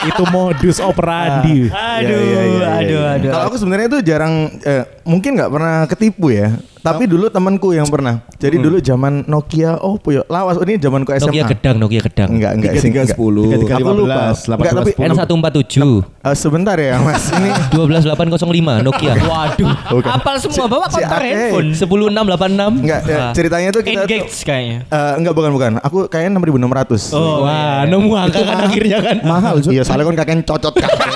itu 0.04 0.24
modus 0.28 0.78
operandi. 0.84 1.72
Aduh, 1.72 2.04
Iya, 2.04 2.18
iya, 2.20 2.42
iya, 2.44 2.68
aduh, 2.76 3.00
iya. 3.00 3.10
aduh. 3.16 3.30
Kalau 3.32 3.44
aku 3.48 3.56
sebenarnya 3.56 3.86
itu 3.88 3.98
jarang, 4.04 4.52
eh, 4.60 4.84
mungkin 5.08 5.32
nggak 5.32 5.48
pernah 5.48 5.76
ketipu 5.88 6.28
ya. 6.28 6.52
Tapi 6.84 7.08
dulu 7.08 7.32
temanku 7.32 7.72
yang 7.72 7.88
pernah. 7.88 8.20
Jadi 8.36 8.60
dulu 8.60 8.76
zaman 8.76 9.24
Nokia, 9.24 9.80
oh 9.80 9.96
puyo, 9.96 10.20
lawas 10.28 10.60
ini 10.68 10.76
zamanku 10.76 11.16
SMA. 11.16 11.32
Nokia 11.32 11.44
gedang, 11.48 11.76
Nokia 11.80 12.02
gedang. 12.04 12.28
Enggak, 12.28 12.52
enggak 12.60 12.72
sih. 12.76 12.92
Tiga 12.92 13.00
enggak. 13.00 13.16
sepuluh. 13.16 13.48
Aku 13.48 13.90
lupa. 13.96 14.36
Enggak, 14.36 14.72
tapi 14.76 14.90
N147 15.00 15.80
eh, 15.80 16.36
sebentar 16.36 16.76
ya 16.76 17.00
Mas. 17.00 17.32
Ini 17.32 17.50
12805 17.72 18.84
Nokia. 18.84 19.12
Waduh. 19.16 19.72
Apal 20.12 20.36
semua 20.36 20.68
bawa 20.68 20.84
Si 20.92 21.00
kontak 21.00 21.24
Ake. 21.24 21.32
handphone. 21.32 21.68
10686. 21.72 22.84
Enggak, 22.84 23.00
ya, 23.08 23.16
Ah. 23.16 23.32
ceritanya 23.32 23.68
tuh 23.72 23.80
kita 23.80 24.04
tuh 24.04 24.16
Engage 24.20 24.36
kayaknya. 24.44 24.78
eh, 24.84 25.12
enggak 25.16 25.32
bukan 25.32 25.50
bukan. 25.56 25.70
Aku 25.80 26.04
kayaknya 26.12 26.36
6600. 26.36 27.16
Oh, 27.16 27.48
Wah, 27.48 27.88
nemu 27.88 28.12
angka 28.12 28.44
kan 28.44 28.60
akhirnya 28.60 28.98
kan. 29.00 29.16
Mahal. 29.32 29.64
Iya, 29.64 29.88
soalnya 29.88 30.04
kan 30.04 30.16
kakek 30.20 30.44
cocot 30.44 30.74
kakek. 30.76 31.08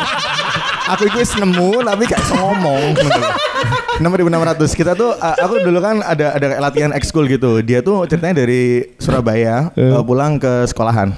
aku 0.96 1.04
itu 1.04 1.37
nemu 1.44 1.84
tapi 1.84 2.08
gak 2.08 2.22
ngomong. 2.32 2.96
Nomor 3.99 4.19
5600. 4.21 4.71
Kita 4.73 4.93
tuh 4.95 5.11
uh, 5.12 5.37
aku 5.37 5.59
dulu 5.61 5.78
kan 5.78 5.99
ada 6.00 6.33
ada 6.33 6.47
latihan 6.61 6.90
ekskul 6.90 7.26
gitu. 7.26 7.59
Dia 7.61 7.83
tuh 7.83 8.07
ceritanya 8.07 8.40
dari 8.40 8.95
Surabaya 8.97 9.75
uh, 9.75 10.02
pulang 10.02 10.38
ke 10.38 10.64
sekolahan. 10.64 11.11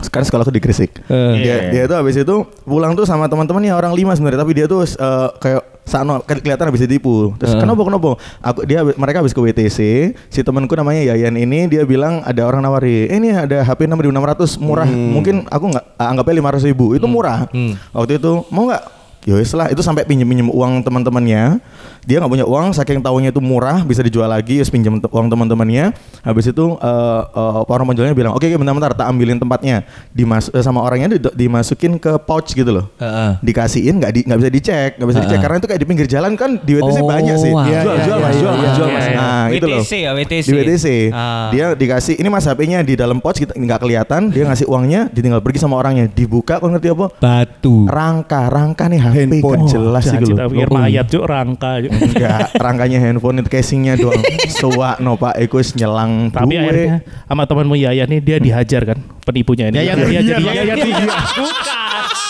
Sekarang 0.00 0.24
sekolahku 0.24 0.48
di 0.48 0.58
Gresik. 0.58 0.96
Dia 1.36 1.56
dia 1.70 1.82
tuh 1.84 1.92
habis 1.94 2.16
itu 2.16 2.36
pulang 2.62 2.92
tuh 2.94 3.04
sama 3.04 3.28
teman-temannya 3.28 3.68
orang 3.70 3.92
lima 3.92 4.12
sebenarnya 4.12 4.40
tapi 4.40 4.52
dia 4.54 4.64
tuh 4.64 4.80
uh, 4.80 5.28
kayak 5.36 5.60
sano 5.82 6.20
ke- 6.20 6.40
kelihatan 6.40 6.66
habis 6.66 6.80
ditipu. 6.80 7.36
Terus 7.36 7.52
kenapa 7.54 7.82
kenapa? 7.82 8.10
Aku 8.40 8.64
dia 8.64 8.80
mereka 8.86 9.20
habis 9.20 9.30
ke 9.30 9.40
WTC, 9.42 9.78
si 10.26 10.40
temanku 10.40 10.72
namanya 10.72 11.04
Yayan 11.06 11.36
ini 11.36 11.68
dia 11.68 11.84
bilang 11.84 12.24
ada 12.24 12.40
orang 12.42 12.62
nawari, 12.62 13.08
eh, 13.08 13.16
ini 13.18 13.28
ada 13.30 13.60
HP 13.60 13.84
6600 13.86 14.56
murah. 14.58 14.88
Mungkin 14.88 15.44
aku 15.46 15.64
nggak 15.68 15.84
anggapnya 15.98 16.34
500 16.48 16.64
ribu 16.64 16.86
itu 16.94 17.04
murah. 17.04 17.44
Waktu 17.92 18.16
itu 18.16 18.40
mau 18.48 18.72
nggak? 18.72 18.84
Ya 19.22 19.34
wes 19.34 19.52
lah 19.52 19.68
itu 19.68 19.80
sampai 19.80 20.02
pinjem 20.02 20.24
pinjem 20.24 20.48
uang 20.48 20.80
teman-temannya. 20.80 21.60
Dia 22.00 22.16
nggak 22.16 22.32
punya 22.32 22.46
uang, 22.46 22.72
saking 22.72 22.98
tahunya 22.98 23.28
itu 23.28 23.38
murah 23.38 23.84
bisa 23.84 24.00
dijual 24.00 24.24
lagi, 24.24 24.56
terus 24.56 24.68
pinjem 24.68 24.96
te- 24.96 25.06
uang 25.06 25.28
teman-temannya. 25.28 25.92
Habis 26.20 26.48
itu 26.48 26.64
eh 26.74 27.22
eh, 27.26 27.60
orang 27.62 27.84
penjualnya 27.86 28.12
bilang, 28.12 28.32
oke 28.32 28.40
oke, 28.40 28.56
bentar-bentar, 28.56 28.92
tak 28.94 29.06
ambilin 29.06 29.36
tempatnya. 29.36 29.84
Dimas 30.10 30.48
eh, 30.48 30.60
sama 30.60 30.80
orangnya 30.80 31.12
di- 31.12 31.36
dimasukin 31.38 31.96
ke 31.96 32.16
pouch 32.18 32.50
gitu 32.50 32.70
loh 32.70 32.88
Heeh. 32.96 33.36
dikasihin 33.40 33.96
nggak 33.96 34.10
di 34.10 34.20
nggak 34.22 34.38
bisa 34.38 34.50
dicek 34.50 34.90
nggak 34.96 35.08
bisa 35.08 35.20
dicek 35.20 35.38
karena 35.38 35.56
itu 35.56 35.66
kayak 35.66 35.80
di 35.80 35.86
pinggir 35.86 36.06
jalan 36.06 36.32
kan 36.34 36.50
di 36.56 36.72
WTC 36.74 36.98
Oh, 36.98 37.06
banyak 37.06 37.36
sih 37.36 37.50
wah. 37.50 37.64
jual 37.64 37.70
Iya, 37.70 37.80
jual 38.00 38.16
iya, 38.16 38.16
mas 38.18 38.32
iya, 38.32 38.40
jual 38.40 38.52
iya, 38.52 38.60
mas 38.60 38.72
jual 38.72 38.88
iya, 38.88 38.94
mas 38.94 39.04
iya. 39.04 39.14
nah 39.14 39.44
itu 39.44 39.54
gitu 39.54 39.66
loh. 39.66 39.78
WTC 39.78 39.92
ya, 39.94 40.10
WTC. 40.12 40.46
Di 40.46 40.52
WTC. 40.56 40.86
Ah. 41.10 41.48
Dia 41.50 41.66
dikasih 41.74 42.14
ini 42.16 42.28
mas 42.28 42.44
HP-nya 42.44 42.78
di 42.80 42.94
dalam 42.94 43.18
pouch 43.18 43.36
kita 43.36 43.52
nggak 43.52 43.78
kelihatan, 43.78 44.20
dia 44.28 44.44
ngasih 44.46 44.64
uangnya, 44.64 45.00
ditinggal 45.06 45.40
pergi 45.40 45.58
sama 45.58 45.76
orangnya. 45.76 46.08
Dibuka 46.08 46.56
kok 46.56 46.66
ngerti 46.66 46.88
apa? 46.90 47.06
Batu. 47.14 47.84
Rangka, 47.84 48.48
rangka 48.48 48.84
nih 48.86 49.00
Handphone. 49.10 49.54
kan 49.54 49.60
jelas 49.68 50.02
sih 50.06 50.16
gitu 50.18 50.34
tapi 50.34 50.54
pikir 50.54 50.68
mayat 50.70 51.06
cuk 51.06 51.24
rangka. 51.26 51.72
Cuk. 51.82 51.90
Enggak, 51.90 52.38
rangkanya 52.56 52.98
handphone 53.02 53.36
itu 53.42 53.48
casingnya 53.50 53.94
doang. 53.94 54.22
Suwak 54.60 54.98
no 54.98 55.18
pak, 55.18 55.36
Eko 55.36 55.58
wis 55.58 55.74
nyelang 55.74 56.30
Tapi 56.30 56.54
duwe. 56.54 56.62
akhirnya 56.62 56.96
sama 57.26 57.42
temanmu 57.44 57.74
Yayan 57.76 58.08
nih 58.08 58.20
dia 58.22 58.36
dihajar 58.38 58.82
kan 58.94 58.98
penipunya 59.26 59.68
ini. 59.68 59.82
Rian. 59.82 60.22
jadi 60.22 60.42
Yayan 60.42 60.76
Rian. 60.78 61.08
Bukan. 61.36 61.78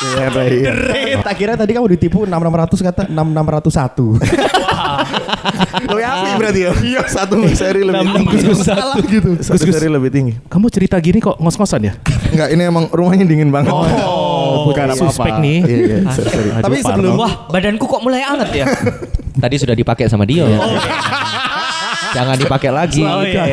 Iya, 0.00 0.72
iya. 0.96 1.20
Tak 1.20 1.36
kira 1.36 1.52
tadi 1.60 1.76
kamu 1.76 1.92
ditipu 1.92 2.24
6600 2.24 2.88
kata 2.88 3.02
6601. 3.12 4.16
Lebih 5.90 6.04
api 6.06 6.30
berarti 6.40 6.60
ya? 6.60 6.72
Iya. 6.72 7.00
Satu 7.08 7.36
seri 7.52 7.82
lebih 7.84 8.08
tinggi. 8.16 8.36
Salah 8.56 8.96
gitu. 9.00 9.30
Satu 9.40 9.64
seri 9.68 9.88
lebih 9.92 10.10
tinggi. 10.12 10.32
Kamu 10.48 10.66
cerita 10.72 10.96
gini 11.00 11.20
kok 11.20 11.36
ngos-ngosan 11.36 11.80
ya? 11.84 11.92
Enggak, 12.32 12.48
ini 12.52 12.62
emang 12.64 12.84
rumahnya 12.88 13.24
dingin 13.26 13.52
banget. 13.52 13.72
Oh, 13.72 13.84
bukan 14.64 14.84
apa-apa. 14.88 15.04
Suspek 15.06 15.32
nih. 15.38 15.58
Iya, 15.60 15.76
iya, 15.78 15.98
sorry, 16.08 16.28
sorry. 16.28 16.48
Aduh, 16.50 16.62
Tapi 16.62 16.76
Parno. 16.76 16.88
sebelum 16.90 17.12
Wah, 17.16 17.32
badanku 17.46 17.84
kok 17.84 18.00
mulai 18.00 18.22
anget 18.22 18.50
ya. 18.54 18.66
Tadi 19.42 19.56
sudah 19.56 19.72
dipakai 19.72 20.04
sama 20.06 20.24
Dio. 20.24 20.44
Jangan 22.10 22.34
dipakai 22.34 22.70
lagi. 22.70 23.06
Oh 23.06 23.22
iya. 23.22 23.46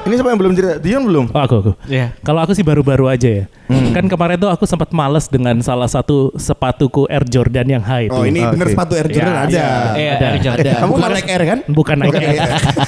Ini 0.00 0.14
siapa 0.16 0.32
yang 0.32 0.40
belum 0.40 0.52
cerita? 0.52 0.80
Dion 0.80 1.04
belum? 1.04 1.24
Oh, 1.28 1.42
aku, 1.44 1.54
aku. 1.60 1.72
Iya. 1.84 2.16
Kalau 2.22 2.40
aku 2.40 2.56
sih 2.56 2.64
baru-baru 2.64 3.04
aja 3.04 3.28
ya. 3.28 3.44
Hmm. 3.68 3.92
Kan 3.92 4.08
kemarin 4.08 4.40
tuh 4.40 4.48
aku 4.48 4.64
sempat 4.64 4.88
males 4.90 5.28
dengan 5.28 5.60
salah 5.60 5.84
satu 5.84 6.32
sepatuku 6.32 7.04
Air 7.04 7.28
Jordan 7.28 7.68
yang 7.68 7.84
high 7.84 8.08
itu. 8.08 8.16
Oh 8.16 8.24
ini 8.24 8.40
Oke. 8.40 8.56
bener 8.56 8.66
sepatu 8.72 8.92
Air 8.96 9.08
Jordan 9.12 9.28
Ya, 9.28 9.44
ada. 9.44 9.66
Iya, 9.92 10.12
Ada, 10.16 10.24
Air 10.24 10.40
Jordan. 10.40 10.64
ada. 10.64 10.72
Kamu 10.80 10.90
Bukan 10.90 11.10
naik 11.12 11.28
air 11.28 11.42
kan? 11.44 11.58
Bukan 11.68 11.96
naik 12.00 12.14
Air. 12.14 12.32
iya. 12.32 12.42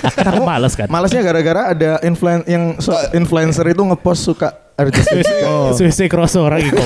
Kan 0.08 0.24
aku 0.32 0.42
males 0.42 0.72
kan. 0.72 0.86
malesnya 0.88 1.20
gara-gara 1.20 1.62
ada 1.68 1.90
influen 2.00 2.40
yang 2.48 2.64
so- 2.80 2.96
influencer 3.12 3.66
itu 3.68 3.82
ngepost 3.84 4.24
suka 4.24 4.48
Air 4.80 4.88
Jordan. 4.90 5.24
Oh. 5.50 6.46
Orang 6.46 6.60
gitu. 6.62 6.76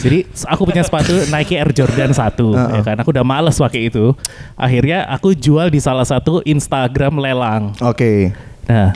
Jadi 0.00 0.18
aku 0.46 0.62
punya 0.64 0.82
sepatu 0.82 1.12
Nike 1.28 1.54
Air 1.56 1.70
Jordan 1.72 2.10
1 2.12 2.76
ya 2.76 2.82
kan. 2.82 2.96
Aku 3.00 3.10
udah 3.12 3.24
males 3.24 3.56
pakai 3.56 3.92
itu. 3.92 4.12
Akhirnya 4.54 5.04
aku 5.06 5.32
jual 5.32 5.68
di 5.68 5.78
salah 5.78 6.04
satu 6.04 6.40
Instagram 6.42 7.20
lelang. 7.20 7.76
Oke. 7.80 8.32
Nah, 8.66 8.94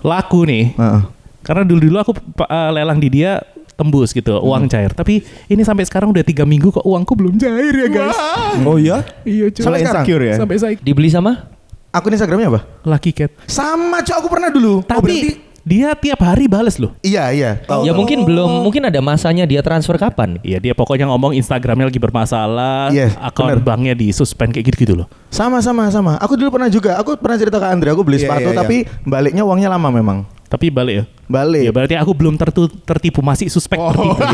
laku 0.00 0.44
nih. 0.44 0.74
Heeh. 0.74 1.00
Karena 1.40 1.62
dulu-dulu 1.64 1.96
aku 1.98 2.12
uh, 2.44 2.70
lelang 2.70 3.00
di 3.00 3.08
dia 3.08 3.40
tembus 3.74 4.12
gitu 4.12 4.36
uang 4.36 4.68
Hmm. 4.68 4.72
cair. 4.72 4.92
Tapi 4.92 5.24
ini 5.48 5.62
sampai 5.64 5.88
sekarang 5.88 6.12
udah 6.12 6.20
tiga 6.20 6.44
minggu 6.44 6.68
kok 6.68 6.84
uangku 6.84 7.16
belum 7.16 7.40
cair 7.40 7.72
ya 7.72 7.88
guys. 7.88 8.18
Oh 8.60 8.76
iya? 8.76 9.00
Iya 9.24 9.48
cuy. 9.48 9.64
Sampai 9.64 9.80
insecure 9.80 10.24
ya. 10.24 10.34
Sampai 10.36 10.56
saya 10.60 10.74
Dibeli 10.76 11.08
sama? 11.08 11.48
Akun 11.90 12.14
Instagramnya 12.14 12.54
apa? 12.54 12.60
Lucky 12.86 13.10
Cat. 13.10 13.34
Sama 13.50 13.98
cok 13.98 14.16
aku 14.20 14.28
pernah 14.30 14.46
dulu. 14.52 14.84
Tapi 14.84 14.94
Oh, 14.94 15.02
berarti 15.02 15.30
dia 15.70 15.94
tiap 15.94 16.18
hari 16.18 16.50
bales 16.50 16.76
loh. 16.76 16.90
iya 17.00 17.30
iya. 17.30 17.62
Tahu. 17.62 17.86
Ya 17.86 17.94
mungkin 17.94 18.26
belum, 18.26 18.66
mungkin 18.66 18.82
ada 18.82 18.98
masanya 18.98 19.46
dia 19.46 19.62
transfer 19.62 19.94
kapan? 19.94 20.42
Iya 20.42 20.58
dia 20.58 20.74
pokoknya 20.74 21.06
ngomong 21.06 21.30
Instagramnya 21.32 21.86
lagi 21.86 22.02
bermasalah, 22.02 22.90
Yes, 22.90 23.14
akun 23.16 23.46
bener. 23.46 23.62
banknya 23.62 23.94
di 23.94 24.10
suspend 24.10 24.50
kayak 24.50 24.66
gitu-gitu 24.66 24.98
loh. 24.98 25.06
Sama 25.30 25.62
sama 25.62 25.86
sama. 25.88 26.18
Aku 26.18 26.34
dulu 26.34 26.50
pernah 26.50 26.66
juga. 26.66 26.98
Aku 26.98 27.14
pernah 27.14 27.38
cerita 27.38 27.56
ke 27.56 27.66
Andre. 27.66 27.88
Aku 27.88 28.02
beli 28.02 28.18
Iya, 28.18 28.26
sepatu 28.26 28.42
iya, 28.42 28.52
iya. 28.52 28.58
tapi 28.58 28.76
baliknya 29.06 29.46
uangnya 29.46 29.70
lama 29.70 29.88
memang. 29.88 30.18
Tapi 30.44 30.66
balik 30.66 30.94
ya. 30.96 31.04
Balik. 31.24 31.62
Ya 31.62 31.70
berarti 31.70 31.94
aku 31.94 32.10
belum 32.10 32.34
tertu- 32.34 32.74
tertipu 32.82 33.22
masih 33.22 33.46
suspek 33.46 33.78
tertipu. 33.78 34.18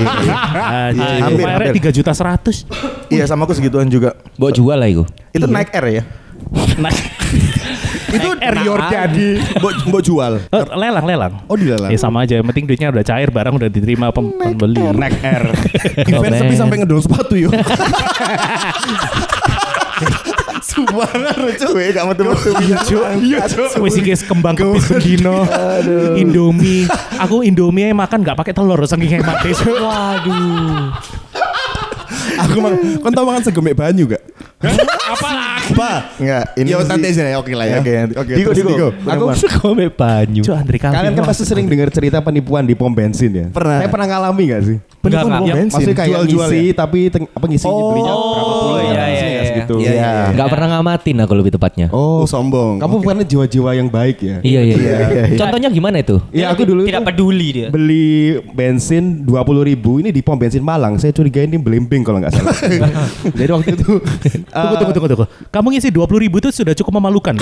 Ah, 0.56 0.88
jadi 0.88 1.20
Hampir, 1.20 1.44
bayarnya 1.44 1.68
hampir. 1.68 1.76
tiga 1.76 1.90
juta 1.92 2.16
seratus. 2.16 2.64
Iya 3.06 3.28
sama 3.28 3.44
aku 3.44 3.52
segituan 3.52 3.84
juga. 3.86 4.16
Bawa 4.34 4.48
jual 4.48 4.72
lah 4.74 4.88
itu. 4.88 5.04
Itu 5.30 5.44
naik 5.44 5.68
Air 5.70 5.86
ya? 5.92 6.02
Nah, 6.76 6.88
itu 8.12 8.28
Air 8.38 8.56
Jordan. 8.62 9.10
Mbok 9.58 9.72
mbok 9.90 10.02
jual. 10.02 10.32
Eh, 10.46 10.64
lelang 10.76 11.04
lelang. 11.06 11.32
Oh 11.50 11.56
dilelang. 11.58 11.90
Ya 11.90 11.98
sama 11.98 12.22
aja, 12.22 12.38
yang 12.38 12.46
penting 12.46 12.66
duitnya 12.66 12.88
udah 12.94 13.02
cair, 13.02 13.28
barang 13.30 13.54
udah 13.56 13.68
diterima 13.70 14.14
pem- 14.14 14.34
pembeli. 14.34 14.82
Naik 14.94 15.16
Air. 15.22 15.44
Event 16.10 16.34
sepi 16.38 16.54
sampai 16.54 16.76
ngedol 16.82 17.00
sepatu 17.02 17.34
yuk. 17.34 17.52
Sumpah 20.66 21.08
lucu. 21.38 21.66
Gue 21.72 21.94
gak 21.94 22.04
metu-metu 22.10 22.50
Iya 23.22 23.46
cok. 23.48 23.80
Wes 23.80 23.96
iki 23.96 24.12
kembang 24.26 24.54
kepis 24.58 24.92
bendino. 24.92 25.46
Indomie. 26.18 26.84
Aku 27.22 27.40
Indomie 27.46 27.94
makan 27.94 28.22
nggak 28.26 28.36
pakai 28.36 28.52
telur 28.52 28.80
saking 28.84 29.20
hemat 29.20 29.40
Waduh. 29.46 31.25
Aku 32.38 32.58
mang 32.58 32.74
kon 32.98 33.10
tau 33.10 33.24
mangan 33.24 33.42
segemek 33.42 33.74
banyu 33.74 34.04
gak? 34.06 34.22
Apa 35.06 35.28
lagi? 35.28 35.68
Apa? 35.68 35.90
Enggak, 36.16 36.44
ini 36.54 36.68
Ya 36.68 36.76
sih- 36.78 36.88
nanti 36.88 37.06
aja 37.08 37.24
ya, 37.26 37.36
oke 37.36 37.52
lah 37.52 37.66
ya. 37.66 37.78
Oke. 37.80 37.92
Oke, 38.14 38.32
Diko. 38.34 38.50
Diko. 38.52 38.88
Aku 39.02 39.24
Kome 39.58 39.86
banyu. 39.88 40.42
Cuk 40.42 40.54
Andre 40.54 40.76
Calvin. 40.76 40.96
Kalian 40.96 41.12
kan 41.14 41.24
pasti 41.26 41.42
sering 41.42 41.66
dengar 41.66 41.88
cerita 41.90 42.18
penipuan 42.20 42.62
di 42.62 42.74
pom 42.74 42.88
bensin 42.88 43.30
ya? 43.30 43.46
Pernah. 43.48 43.78
Saya 43.80 43.88
pernah 43.88 44.06
ngalami 44.08 44.42
gak 44.46 44.62
sih? 44.64 44.76
Enggak. 45.02 45.22
pom 45.22 45.32
Ya, 45.42 45.54
bensin. 45.54 45.70
maksudnya 45.70 45.96
kayak 45.96 46.10
Jual-jual 46.12 46.48
ngisi 46.48 46.62
tapi 46.72 47.00
teng- 47.08 47.30
apa 47.30 47.44
ngisi 47.46 47.64
Oh, 47.64 47.90
belinya 47.90 48.12
berapa 48.12 48.54
puluh 48.58 48.78
iya, 48.82 49.04
iya, 49.56 49.64
ngisi 49.64 49.78
iya. 49.80 49.92
Iya, 49.96 50.04
iya. 50.04 50.26
Nggak 50.34 50.48
pernah 50.50 50.68
ngamatin 50.76 51.16
aku 51.22 51.32
lebih 51.32 51.52
tepatnya. 51.54 51.86
Oh, 51.90 52.24
sombong. 52.24 52.76
Kamu 52.76 52.94
bukannya 53.00 53.24
jiwa-jiwa 53.24 53.70
yang 53.72 53.88
baik 53.88 54.16
ya? 54.20 54.36
Iya 54.40 54.60
iya. 54.62 54.76
Iya, 54.76 54.94
iya, 55.08 55.22
iya. 55.32 55.38
Contohnya 55.38 55.68
gimana 55.70 55.96
itu? 55.98 56.16
Iya 56.30 56.52
aku 56.52 56.62
dulu 56.62 56.84
tidak 56.84 57.00
itu 57.00 57.08
peduli 57.08 57.48
dia. 57.52 57.68
beli 57.70 58.08
bensin 58.52 59.24
20 59.24 59.32
ribu 59.64 59.98
ini 59.98 60.10
di 60.10 60.20
pom 60.20 60.36
bensin 60.36 60.60
Malang. 60.60 60.96
Saya 60.96 61.10
curiga 61.10 61.40
ini 61.40 61.56
belimbing 61.56 62.02
kalau 62.02 62.18
nggak 62.18 62.32
salah. 62.32 62.54
Jadi 63.38 63.50
waktu 63.50 63.70
itu 63.74 63.90
Tunggu, 64.56 64.74
tunggu, 64.76 64.92
tunggu, 64.92 65.08
tunggu. 65.08 65.26
Kamu 65.48 65.66
ngisi 65.70 65.88
20 65.88 66.24
ribu 66.24 66.36
itu 66.38 66.48
sudah 66.50 66.72
cukup 66.72 66.96
memalukan. 66.96 67.36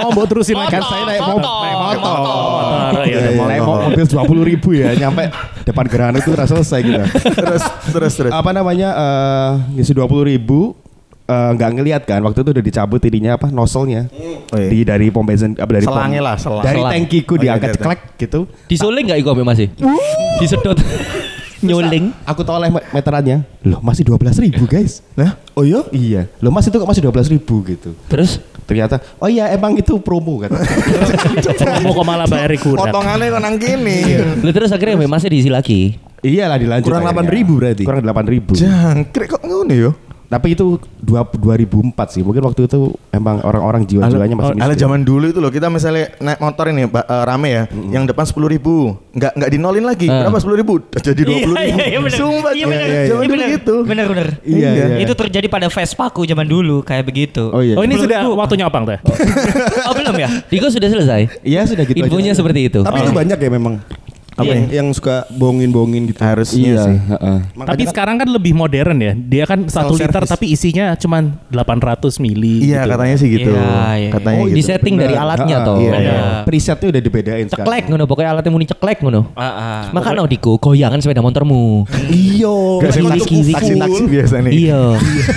oh 0.00 0.10
mau 0.16 0.24
terusin 0.24 0.54
lagi 0.54 0.74
Motor, 0.74 0.74
kan 0.74 0.82
saya 0.82 1.02
naik 1.04 1.20
motor, 1.20 1.36
motor, 1.36 1.60
naik 1.60 1.76
motor. 1.76 2.04
Motor, 2.04 3.44
naik 3.44 3.60
mo- 3.60 3.82
mobil 3.84 4.04
20 4.04 4.50
ribu 4.50 4.68
ya 4.72 4.88
nyampe 4.94 5.22
depan 5.62 5.84
gerhana 5.86 6.16
itu 6.16 6.30
udah 6.30 6.46
selesai 6.46 6.78
gitu. 6.80 7.00
terus 7.30 7.62
terus 7.90 8.12
terus. 8.14 8.32
apa 8.32 8.50
namanya 8.50 8.88
eh, 8.94 9.50
ngisi 9.74 9.92
20 9.92 10.08
ribu 10.26 10.72
eh, 11.24 11.50
nggak 11.52 11.70
ngelihat 11.72 12.02
kan 12.02 12.20
waktu 12.20 12.38
itu 12.38 12.50
udah 12.50 12.64
dicabut 12.64 13.00
ininya 13.02 13.34
apa 13.34 13.48
nozzle-nya 13.48 14.08
Oh, 14.46 14.56
iya. 14.56 14.68
di 14.68 14.78
dari 14.82 15.08
pom 15.08 15.22
bensin 15.22 15.54
apa 15.54 15.70
dari 15.72 15.82
pom- 15.82 15.92
Selangnya 15.92 16.20
lah, 16.22 16.36
selang. 16.36 16.62
dari 16.62 16.78
Selang. 16.78 16.92
tangkiku 16.94 17.26
Oh, 17.26 17.36
iya, 17.36 17.42
diangkat 17.42 17.64
iya, 17.64 17.72
iya. 17.72 17.80
ceklek 17.80 18.00
gitu 18.18 18.40
Disuling 18.66 19.04
nggak 19.06 19.18
apa 19.24 19.42
masih? 19.42 19.66
Disedot. 20.36 20.78
Nyuling. 21.64 22.12
aku 22.22 22.44
toleh 22.44 22.68
me- 22.68 22.84
meterannya 22.90 23.40
loh 23.62 23.80
masih 23.80 24.04
12 24.04 24.20
ribu 24.38 24.68
guys 24.68 25.00
Nah, 25.14 25.32
oh 25.54 25.64
iya 25.64 25.80
iya 25.90 26.22
loh 26.38 26.52
mas 26.52 26.68
itu 26.68 26.76
kok 26.76 26.84
masih 26.84 27.00
12 27.00 27.32
ribu 27.32 27.64
gitu 27.64 27.96
Terus 28.04 28.36
ternyata 28.64 29.00
oh 29.16 29.26
iya 29.26 29.48
emang 29.48 29.72
itu 29.72 29.96
promo 29.96 30.38
kan 30.38 30.52
Promo 31.56 31.90
kok 31.94 32.04
malah 32.04 32.28
bayar 32.28 32.52
kurang. 32.54 32.84
potongannya 32.84 33.26
kok 33.28 33.40
nang 33.40 33.56
kini. 33.56 33.98
Lu 34.38 34.50
terus 34.50 34.70
akhirnya 34.70 35.00
masih 35.02 35.28
diisi 35.30 35.48
lagi. 35.48 35.96
iyalah 36.20 36.56
dilanjut 36.56 36.84
Kurang 36.84 37.04
akhirnya. 37.06 37.32
8.000 37.48 37.48
berarti? 37.54 37.82
kurang 37.82 38.00
8 38.02 38.12
ribu 38.28 38.52
Jangkrik 38.54 39.28
kok 39.30 39.42
ngono 39.42 39.72
yo. 39.72 39.90
Tapi 40.34 40.50
itu 40.50 40.66
dua, 40.98 41.22
2004 41.24 41.70
sih 42.10 42.20
mungkin 42.20 42.42
waktu 42.42 42.66
itu 42.66 42.90
emang 43.08 43.38
orang-orang 43.40 43.86
jiwa-jiwanya 43.86 44.34
masih 44.34 44.52
Ala 44.52 44.66
miskin. 44.66 44.80
zaman 44.80 45.00
dulu 45.00 45.26
itu 45.26 45.38
loh 45.38 45.48
kita 45.48 45.68
misalnya 45.68 46.10
naik 46.18 46.38
motor 46.38 46.66
ini 46.66 46.82
eh, 46.84 46.90
rame 47.22 47.48
ya, 47.48 47.62
yang 47.88 48.02
depan 48.02 48.24
sepuluh 48.24 48.48
ribu, 48.48 48.98
nggak 49.10 49.30
nggak 49.32 49.50
dinolin 49.50 49.84
lagi, 49.84 50.06
Eh. 50.06 50.18
berapa 50.18 50.34
sepuluh 50.36 50.58
ribu? 50.58 50.74
Jadi 50.92 51.22
dua 51.22 51.38
puluh 51.40 51.54
ribu. 51.54 51.70
Iya, 51.70 51.86
iya, 51.86 51.98
bener. 52.00 52.18
Sumpah, 52.18 52.52
Iya, 52.52 52.64
bener. 52.66 52.86
Iya, 52.86 53.02
dulu 53.06 53.22
bener. 53.30 53.48
gitu. 53.52 53.74
Bener, 53.84 54.06
bener. 54.06 54.28
Iya, 54.42 54.68
iya. 54.74 54.86
Itu 54.98 55.12
terjadi 55.14 55.46
pada 55.46 55.66
Vespaku 55.68 56.24
zaman 56.24 56.44
dulu 56.44 56.82
kayak 56.82 57.04
begitu. 57.04 57.48
oh 57.48 57.60
iya 57.60 57.78
Oh 57.78 57.82
ini 57.82 57.94
sudah 57.94 58.26
waktunya 58.28 58.64
opang 58.64 58.82
teh. 58.82 58.98
Oh 59.84 59.94
belum 59.98 60.16
ya? 60.16 60.28
Diko 60.48 60.66
sudah 60.66 60.90
selesai. 60.90 61.46
iya 61.46 61.62
sudah 61.62 61.84
gitu 61.84 61.94
Infonya 61.96 62.32
aja. 62.32 62.42
seperti 62.42 62.60
itu. 62.66 62.80
Tapi 62.82 62.98
itu 63.00 63.12
banyak 63.12 63.38
ya 63.38 63.50
memang. 63.50 63.78
Apa 64.34 64.50
yang, 64.50 64.66
ya? 64.66 64.82
yang 64.82 64.88
suka 64.90 65.30
bohongin-bohongin 65.30 66.10
gitu. 66.10 66.18
Harusnya 66.18 66.58
iya 66.58 66.82
sih. 66.82 66.98
heeh. 66.98 67.38
Tapi 67.54 67.82
sekarang 67.86 68.18
kan 68.18 68.26
lebih 68.26 68.50
modern 68.50 68.98
ya. 68.98 69.12
Dia 69.14 69.44
kan 69.44 69.62
satu 69.64 69.94
liter 69.94 70.10
service. 70.12 70.32
tapi 70.34 70.50
isinya 70.50 70.98
cuma 70.98 71.22
800 71.48 72.18
mili. 72.18 72.66
Iya 72.66 72.82
gitu. 72.82 72.90
katanya 72.90 73.16
sih 73.16 73.28
gitu. 73.30 73.50
Iya, 73.54 73.70
iya, 73.94 74.10
Katanya 74.10 74.40
Oh, 74.42 74.46
gitu. 74.50 74.56
di 74.58 74.62
setting 74.62 74.94
dari 74.96 75.14
alatnya 75.14 75.56
Heeh, 75.56 75.68
toh. 75.70 75.76
Iya, 75.78 75.92
iya. 75.94 76.12
Bener. 76.14 76.42
presetnya 76.44 76.88
udah 76.90 77.02
dibedain 77.02 77.46
sekarang 77.46 77.66
Ceklek 77.70 77.84
ngono 77.86 78.04
pokoknya 78.04 78.30
alatnya 78.30 78.50
muni 78.50 78.66
ceklek 78.66 78.98
ngono. 79.00 79.20
Ah. 79.34 79.88
Maka 79.90 80.10
no 80.12 80.26
Diko 80.26 80.58
goyangan 80.58 80.98
sepeda 80.98 81.22
motormu. 81.22 81.86
Iyo. 82.10 82.82
Taksi-taksi 82.82 84.02
biasa 84.04 84.34
nih. 84.42 84.52
Iya. 84.66 84.82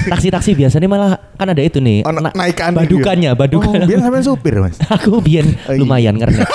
Taksi-taksi 0.10 0.52
biasanya 0.54 0.88
malah 0.88 1.12
kan 1.38 1.48
ada 1.48 1.62
itu 1.62 1.78
nih. 1.78 2.02
Oh, 2.02 2.12
na- 2.12 2.30
na- 2.30 2.36
naikan 2.36 2.74
gitu. 2.74 2.98
badukannya, 2.98 3.32
badukan. 3.38 3.78
Oh, 3.78 3.86
biar 3.86 4.00
sampean 4.02 4.24
supir, 4.26 4.58
Mas. 4.58 4.82
Aku 4.98 5.22
biyen 5.22 5.54
Oh, 5.70 5.74
iya. 5.74 5.80
lumayan 5.80 6.18
karena 6.18 6.42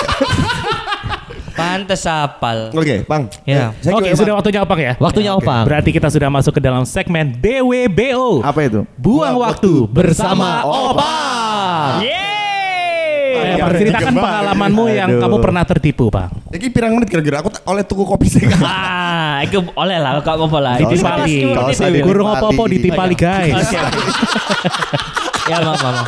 Pantes 1.53 2.01
apal. 2.09 2.73
Oke, 2.73 3.05
Bang. 3.05 3.29
Ya. 3.45 3.77
Saya 3.77 3.93
Oke, 3.93 4.09
sudah 4.17 4.33
waktunya 4.37 4.59
opang 4.65 4.79
ya. 4.81 4.93
waktunya 4.97 5.31
opang. 5.37 5.63
Berarti 5.69 5.93
kita 5.93 6.09
sudah 6.09 6.29
masuk 6.33 6.57
ke 6.57 6.61
dalam 6.61 6.81
segmen 6.83 7.29
BWBO. 7.37 8.41
Apa 8.41 8.65
itu? 8.65 8.81
Buang 8.97 9.37
waktu 9.37 9.85
bersama 9.85 10.65
Opang. 10.65 12.01
Yeay. 12.01 12.33
Eh, 13.33 13.57
ceritakan 13.57 14.13
pengalamanmu 14.13 14.83
yang 14.93 15.09
Aduh. 15.17 15.21
kamu 15.25 15.35
pernah 15.41 15.63
tertipu, 15.65 16.09
Bang. 16.09 16.29
Iki 16.53 16.69
pirang 16.69 16.97
menit 16.97 17.09
kira-kira 17.09 17.41
aku 17.41 17.49
oleh 17.65 17.83
tuku 17.85 18.03
kopi 18.05 18.27
sih. 18.29 18.45
Ah, 18.63 19.41
itu 19.45 19.61
oleh 19.73 19.97
lah 19.97 20.21
gak 20.21 20.37
apa-apa 20.37 20.59
lah. 20.61 20.75
Ditipali. 20.81 22.01
Gurung 22.01 22.29
apa-apa 22.29 22.63
ditipali, 22.69 23.15
guys. 23.17 23.69
Ya, 25.43 25.59
maaf, 25.59 25.75
maaf. 25.83 26.07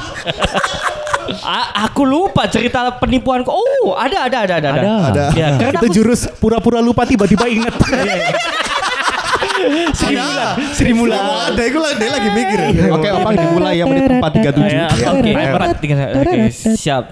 A- 1.42 1.86
aku 1.86 2.04
lupa 2.04 2.46
cerita 2.48 2.86
penipuanku. 2.96 3.50
Oh, 3.50 3.94
ada 3.94 4.26
ada 4.26 4.38
ada 4.44 4.54
ada. 4.58 4.70
Ada. 4.72 4.94
Ada. 5.10 5.24
Ya, 5.34 5.48
karena 5.56 5.72
Itu 5.72 5.78
aku 5.80 5.88
jurus 5.92 6.22
pura-pura 6.38 6.80
lupa 6.80 7.04
tiba-tiba 7.04 7.46
inget. 7.48 7.74
Sri 9.96 10.16
Mulat. 10.16 10.56
Sri 10.76 10.92
Mulat. 10.94 11.22
Ada 11.54 11.64
itu 11.64 11.80
lah 11.80 11.92
dia 11.96 12.10
lagi 12.12 12.30
mikir. 12.30 12.60
Oke, 12.92 13.08
opang 13.10 13.34
dimulai 13.34 13.80
ya 13.80 13.86
menit 13.88 14.12
437. 14.20 14.68
Ya, 14.68 14.88
Oke, 15.10 15.32
ayo. 15.32 15.54
empat 15.56 15.78
tiga 15.80 15.96
oke 16.12 16.40
siap. 16.52 17.04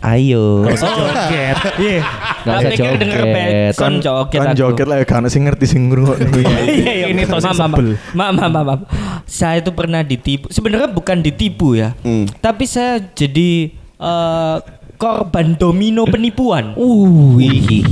Ayo. 0.00 0.64
Joget. 0.80 1.56
Iya. 1.76 2.00
Tak 2.40 2.54
usah 2.56 2.72
denger 2.96 3.20
joget. 3.20 3.74
kon 3.76 3.94
joget 4.00 4.40
kan 4.40 4.56
joget 4.56 4.86
lah 4.88 4.96
kan 5.04 5.28
sing 5.28 5.44
ngerti 5.44 5.68
sing 5.68 5.92
ngrungokno. 5.92 6.40
Iya, 6.40 6.92
iya, 7.04 7.06
Ini 7.12 7.28
toh 7.28 7.36
sing 7.36 7.52
maaf, 7.52 7.76
sebel. 7.76 8.00
maaf, 8.16 8.32
maaf, 8.32 8.64
maaf. 8.64 8.80
Saya 9.28 9.60
itu 9.60 9.70
pernah 9.76 10.00
ditipu. 10.00 10.48
Sebenarnya 10.48 10.88
bukan 10.88 11.20
ditipu 11.20 11.76
ya, 11.76 11.92
tapi 12.40 12.64
saya 12.64 13.04
jadi 13.12 13.68
eh, 14.00 14.56
korban 15.00 15.56
domino 15.56 16.04
penipuan. 16.04 16.76
Uh. 16.76 17.40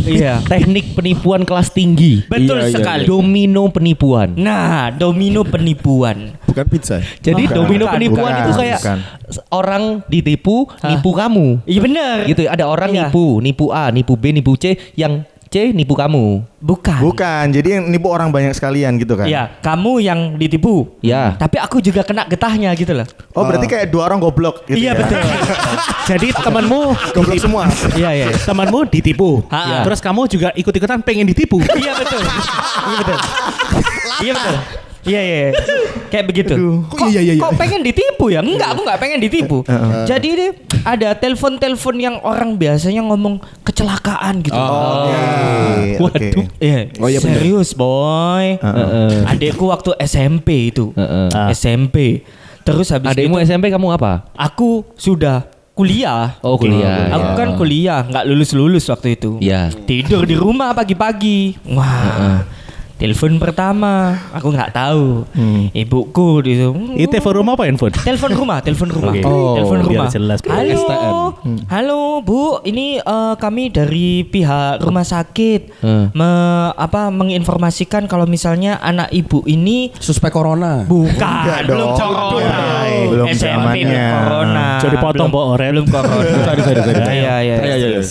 Iya. 0.05 0.45
Teknik 0.45 0.93
penipuan 0.93 1.49
kelas 1.49 1.73
tinggi. 1.73 2.29
Betul 2.29 2.61
Iya, 2.61 2.69
iya, 2.69 2.75
sekali. 2.77 3.05
Domino 3.09 3.73
penipuan. 3.73 4.37
Nah, 4.37 4.93
domino 4.93 5.41
penipuan. 5.49 6.37
Bukan 6.45 6.65
pizza. 6.69 7.01
Jadi 7.25 7.49
Bukan. 7.49 7.57
domino 7.57 7.85
Bukan, 7.89 7.97
penipuan 7.97 8.33
bukan, 8.37 8.45
itu 8.45 8.53
kayak 8.61 8.81
bukan. 8.85 8.99
orang 9.49 9.83
ditipu, 10.05 10.69
nipu 10.85 11.11
kamu. 11.17 11.47
Iya 11.65 11.81
benar. 11.81 12.17
Gitu 12.29 12.41
ada 12.45 12.65
orang 12.69 12.91
Iya. 12.93 13.09
nipu, 13.09 13.41
nipu 13.41 13.65
A, 13.73 13.89
nipu 13.89 14.13
B, 14.21 14.37
nipu 14.37 14.53
C, 14.61 14.77
yang 14.93 15.25
C 15.49 15.73
nipu 15.73 15.97
kamu. 15.97 16.45
Bukan. 16.61 17.01
Bukan, 17.01 17.45
jadi 17.57 17.81
yang 17.81 17.89
nipu 17.89 18.13
orang 18.13 18.29
banyak 18.29 18.53
sekalian 18.53 19.01
gitu 19.01 19.17
kan. 19.17 19.25
Iya, 19.25 19.57
kamu 19.65 19.93
yang 20.05 20.21
ditipu. 20.37 20.93
Ya. 21.01 21.33
Tapi 21.41 21.57
aku 21.57 21.81
juga 21.81 22.05
kena 22.05 22.29
getahnya 22.29 22.69
gitu 22.77 22.93
loh. 22.93 23.09
Oh, 23.33 23.49
berarti 23.49 23.65
kayak 23.65 23.89
dua 23.89 24.13
orang 24.13 24.21
goblok 24.21 24.69
gitu 24.69 24.77
Iya, 24.77 24.93
ya. 24.93 25.01
betul. 25.01 25.21
Jadi 26.11 26.29
temanmu 26.37 26.81
Goblok 27.17 27.41
semua. 27.41 27.65
Iya, 27.97 28.11
iya. 28.13 28.27
temanmu 28.45 28.89
ditipu. 28.93 29.45
Ha-ha. 29.49 29.85
Terus 29.89 30.01
kamu 30.05 30.21
juga 30.29 30.49
ikut-ikutan 30.53 31.01
pengen 31.01 31.25
ditipu. 31.29 31.61
Iya 31.63 31.93
betul. 31.97 32.23
Iya 32.89 32.97
betul. 33.05 33.19
Iya 34.25 34.33
betul. 34.37 34.88
Iya 35.09 35.21
iya. 35.21 35.37
iya. 35.49 35.51
Kayak 36.09 36.25
begitu. 36.29 36.55
Kok, 36.89 37.09
iya, 37.13 37.21
iya, 37.21 37.33
iya. 37.37 37.43
kok 37.43 37.53
pengen 37.57 37.81
ditipu 37.85 38.33
ya? 38.33 38.41
Enggak, 38.41 38.77
aku 38.77 38.81
enggak 38.85 39.01
pengen 39.01 39.19
ditipu. 39.21 39.59
Jadi 40.09 40.29
deh 40.37 40.51
ada 40.85 41.13
telepon-telepon 41.17 41.95
yang 42.01 42.17
orang 42.25 42.57
biasanya 42.57 43.05
ngomong 43.05 43.41
kecelakaan 43.65 44.41
gitu. 44.41 44.57
Oke. 44.57 45.21
Oke. 46.01 46.29
Iya. 46.61 46.81
Oh, 46.97 47.09
iya, 47.13 47.19
bener. 47.21 47.41
serius, 47.41 47.77
boy. 47.77 48.57
Adekku 49.29 49.69
waktu 49.69 49.97
SMP 50.01 50.73
itu. 50.73 50.97
Heeh. 50.97 51.53
SMP. 51.53 52.25
Terus 52.65 52.93
habis 52.93 53.17
Adekmu 53.17 53.41
itu 53.41 53.49
SMP 53.49 53.73
kamu 53.73 53.97
apa? 53.97 54.29
aku 54.37 54.85
sudah 54.93 55.49
kuliah. 55.73 56.37
Oh 56.43 56.59
kuliah. 56.61 57.09
Aku 57.15 57.31
kan 57.39 57.49
kuliah, 57.57 58.05
nggak 58.05 58.25
lulus-lulus 58.29 58.85
waktu 58.91 59.17
itu. 59.17 59.39
Iya. 59.41 59.73
Tidur 59.87 60.27
di 60.29 60.37
rumah 60.37 60.75
pagi-pagi. 60.75 61.57
Wah. 61.71 62.43
Telepon 62.99 63.39
pertama, 63.39 64.11
aku 64.29 64.51
nggak 64.51 64.75
tahu. 64.75 65.23
Ibuku 65.71 66.43
di 66.43 66.53
situ. 66.53 66.75
Itu 66.93 67.07
telepon 67.09 67.35
rumah 67.39 67.55
apa 67.55 67.65
handphone? 67.65 67.95
Telepon 67.95 68.35
rumah, 68.35 68.59
telepon 68.59 68.91
rumah. 68.91 69.15
Telepon 69.15 69.31
Oh, 69.79 69.87
biar 69.87 70.03
rumah. 70.03 70.11
jelas. 70.11 70.43
Halo. 70.43 70.75
STM. 70.75 71.15
Halo, 71.69 72.01
Bu. 72.21 72.59
Ini 72.61 72.99
eh, 72.99 73.35
kami 73.37 73.71
dari 73.71 74.23
pihak 74.25 74.83
rumah 74.83 75.07
sakit 75.07 75.79
Hmm. 75.79 76.11
me- 76.11 76.27
apa 76.75 77.07
menginformasikan 77.09 78.05
kalau 78.05 78.27
misalnya 78.27 78.77
anak 78.79 79.09
Ibu 79.11 79.47
ini 79.47 79.95
Suspek 79.95 80.29
corona. 80.29 80.83
bukan 80.83 81.63
belum 81.65 81.95
corona. 81.95 82.83
Belum 83.07 83.27
SMP 83.29 83.47
zamannya. 83.47 83.87
belum 83.87 84.19
corona. 84.19 84.67
Jadi 84.81 84.97
potong, 84.99 85.31
Belum- 85.31 85.47
Bo, 85.47 85.55
Oren. 85.55 85.71
Belum 85.71 85.87
corona. 85.87 86.19
Sorry, 86.43 86.61
sorry, 86.61 86.81
sorry. 86.83 86.99
Iya, 86.99 87.15
iya. 87.15 87.57
Iya, 87.63 87.75
iya, 87.77 87.89
iya. 87.95 88.01
Eh, 88.01 88.07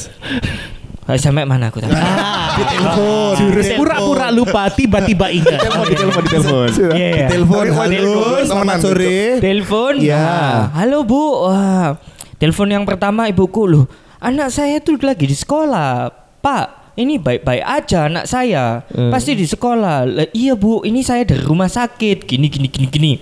Sampai 1.15 1.47
mana 1.47 1.71
aku 1.71 1.79
tadi? 1.79 1.95
Telepon. 1.95 3.31
Jurus 3.39 3.67
pura-pura 3.79 4.27
lupa 4.27 4.67
tiba-tiba 4.67 5.31
ingat. 5.31 5.55
Telepon, 5.63 5.85
di 5.87 5.95
telepon, 5.95 6.21
di 6.21 6.31
telepon. 6.35 6.67
Iya, 6.67 7.07
iya. 7.15 7.27
Telepon, 7.31 7.63
Telepon, 7.63 7.79
halo, 7.79 7.95
telepon, 7.95 8.41
selamat 8.43 8.77
sore. 8.83 9.19
Telepon. 9.39 9.93
Ya. 10.03 10.27
Halo 10.75 11.07
Bu. 11.07 11.47
Wah. 11.47 11.95
Telepon 12.35 12.67
yang 12.67 12.83
pertama 12.83 13.31
ibuku 13.31 13.63
loh. 13.63 13.85
Anak 14.19 14.51
saya 14.51 14.83
tuh 14.83 14.99
lagi 14.99 15.31
di 15.31 15.37
sekolah. 15.37 16.11
Pak, 16.43 16.97
ini 16.99 17.15
baik-baik 17.15 17.63
aja 17.63 18.11
anak 18.11 18.27
saya. 18.27 18.83
Pasti 18.91 19.31
di 19.37 19.47
sekolah. 19.47 20.03
Lah, 20.03 20.27
iya 20.35 20.59
Bu, 20.59 20.83
ini 20.83 21.07
saya 21.07 21.23
dari 21.23 21.45
rumah 21.45 21.71
sakit. 21.71 22.27
Gini 22.27 22.51
gini 22.51 22.67
gini 22.67 22.87
gini. 22.91 23.13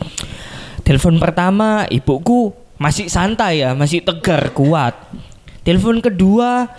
Telepon 0.81 1.21
pertama 1.21 1.85
ibuku 1.91 2.49
masih 2.81 3.13
santai 3.13 3.61
ya, 3.61 3.77
masih 3.77 4.01
tegar, 4.01 4.51
kuat. 4.57 4.95
Telepon 5.61 6.01
kedua 6.01 6.69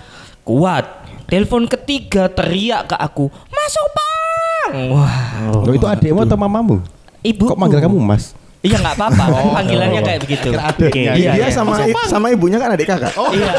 kuat. 0.47 0.87
Telepon 1.27 1.67
ketiga 1.67 2.31
teriak 2.31 2.87
ke 2.87 2.97
aku, 2.97 3.27
"Masuk, 3.51 3.87
Bang!" 3.91 4.95
Wah, 4.95 5.19
Oh, 5.59 5.75
itu 5.75 5.83
adekmu 5.83 6.23
atau 6.23 6.39
mamamu? 6.39 6.79
ibu. 7.21 7.51
Kok 7.51 7.59
manggil 7.59 7.83
kamu 7.83 7.99
Mas? 7.99 8.31
Iya 8.63 8.79
nggak 8.79 8.95
apa-apa, 8.95 9.25
kan 9.27 9.47
panggilannya 9.59 10.01
kayak 10.01 10.21
begitu. 10.23 10.49
Oke. 10.55 10.87
Iya, 10.95 11.35
Dia 11.35 11.35
iya. 11.35 11.51
sama 11.51 11.75
sama 12.07 12.31
ibunya 12.31 12.63
kan 12.63 12.71
adik 12.71 12.87
kakak. 12.87 13.11
Oh, 13.19 13.35
Iya. 13.35 13.51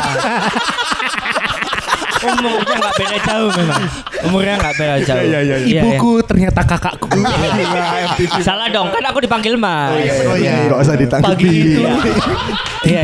Umurnya 2.18 2.76
nggak 2.82 2.96
beda 2.98 3.18
jauh 3.22 3.50
memang. 3.54 3.84
Umurnya 4.26 4.54
nggak 4.58 4.74
beda 4.78 4.96
jauh. 5.06 5.26
Iya, 5.28 5.40
iya. 5.44 5.82
Ibuku 5.82 6.12
ternyata 6.26 6.62
kakakku. 6.66 7.10
Salah 8.42 8.68
dong, 8.74 8.90
kan 8.90 9.04
aku 9.06 9.20
dipanggil 9.22 9.54
mas. 9.60 9.94
oh 10.26 10.38
iya, 10.38 10.66
enggak 10.66 10.80
usah 10.82 10.96
ditanggapi. 10.98 11.34
Pagi 11.38 11.52
itu. 11.54 11.82
Iya. 12.88 13.04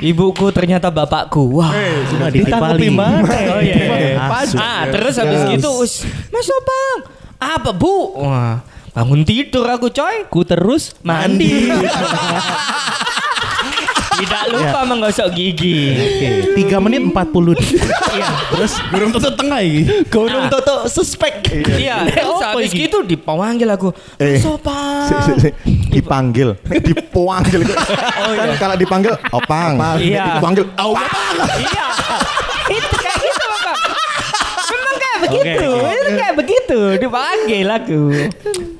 Ibuku 0.00 0.46
ternyata 0.56 0.88
bapakku. 0.88 1.60
Wah. 1.60 1.72
Cuma 2.08 2.32
ditanggapi 2.32 2.88
mana? 2.88 3.28
Oh 3.52 3.60
iya. 3.60 3.76
iya. 4.16 4.56
Ah, 4.56 4.88
terus 4.88 5.20
habis 5.20 5.44
gitu, 5.52 5.68
us, 5.84 6.08
Mas 6.32 6.48
Bang. 6.48 6.98
Apa 7.40 7.72
bu? 7.72 8.20
Wah, 8.20 8.64
bangun 8.96 9.24
tidur 9.24 9.68
aku 9.68 9.92
coy. 9.92 10.28
Ku 10.32 10.44
terus 10.44 10.96
Mandi. 11.04 11.68
Tidak 14.20 14.44
lupa 14.50 14.80
menggosok 14.84 15.28
gigi. 15.32 15.96
Oke, 15.96 16.28
3 16.60 16.84
menit 16.84 17.00
40 17.02 17.14
detik. 17.50 17.80
Iya. 18.10 18.28
Terus 18.50 18.72
Burung 18.88 19.10
tutup 19.10 19.34
tengah 19.34 19.60
ini. 19.60 20.04
Gunung 20.06 20.46
Toto 20.46 20.84
suspek. 20.86 21.40
Iya, 21.72 22.04
terus 22.06 22.36
habis 22.38 22.70
gitu 22.70 23.00
dipanggil 23.00 23.64
aku. 23.66 23.88
Eh, 24.16 24.36
Sopan. 24.36 25.08
Si- 25.08 25.20
si- 25.24 25.38
si. 25.40 25.50
dipanggil, 25.90 26.54
dipanggil. 26.88 27.64
kan 28.36 28.48
kalau 28.56 28.76
dipanggil 28.76 29.12
opang. 29.30 29.74
Iya. 29.96 30.36
Dipanggil 30.36 30.64
opang. 30.76 31.34
Iya. 31.56 31.86
Itu 32.68 32.94
kayak 32.94 33.18
gitu. 33.18 33.46
Memang 34.70 34.96
kayak 34.96 35.18
begitu. 35.24 35.70
Itu 35.74 36.10
kayak 36.14 36.34
begitu. 36.36 36.78
Dipanggil 37.00 37.66
aku. 37.66 38.00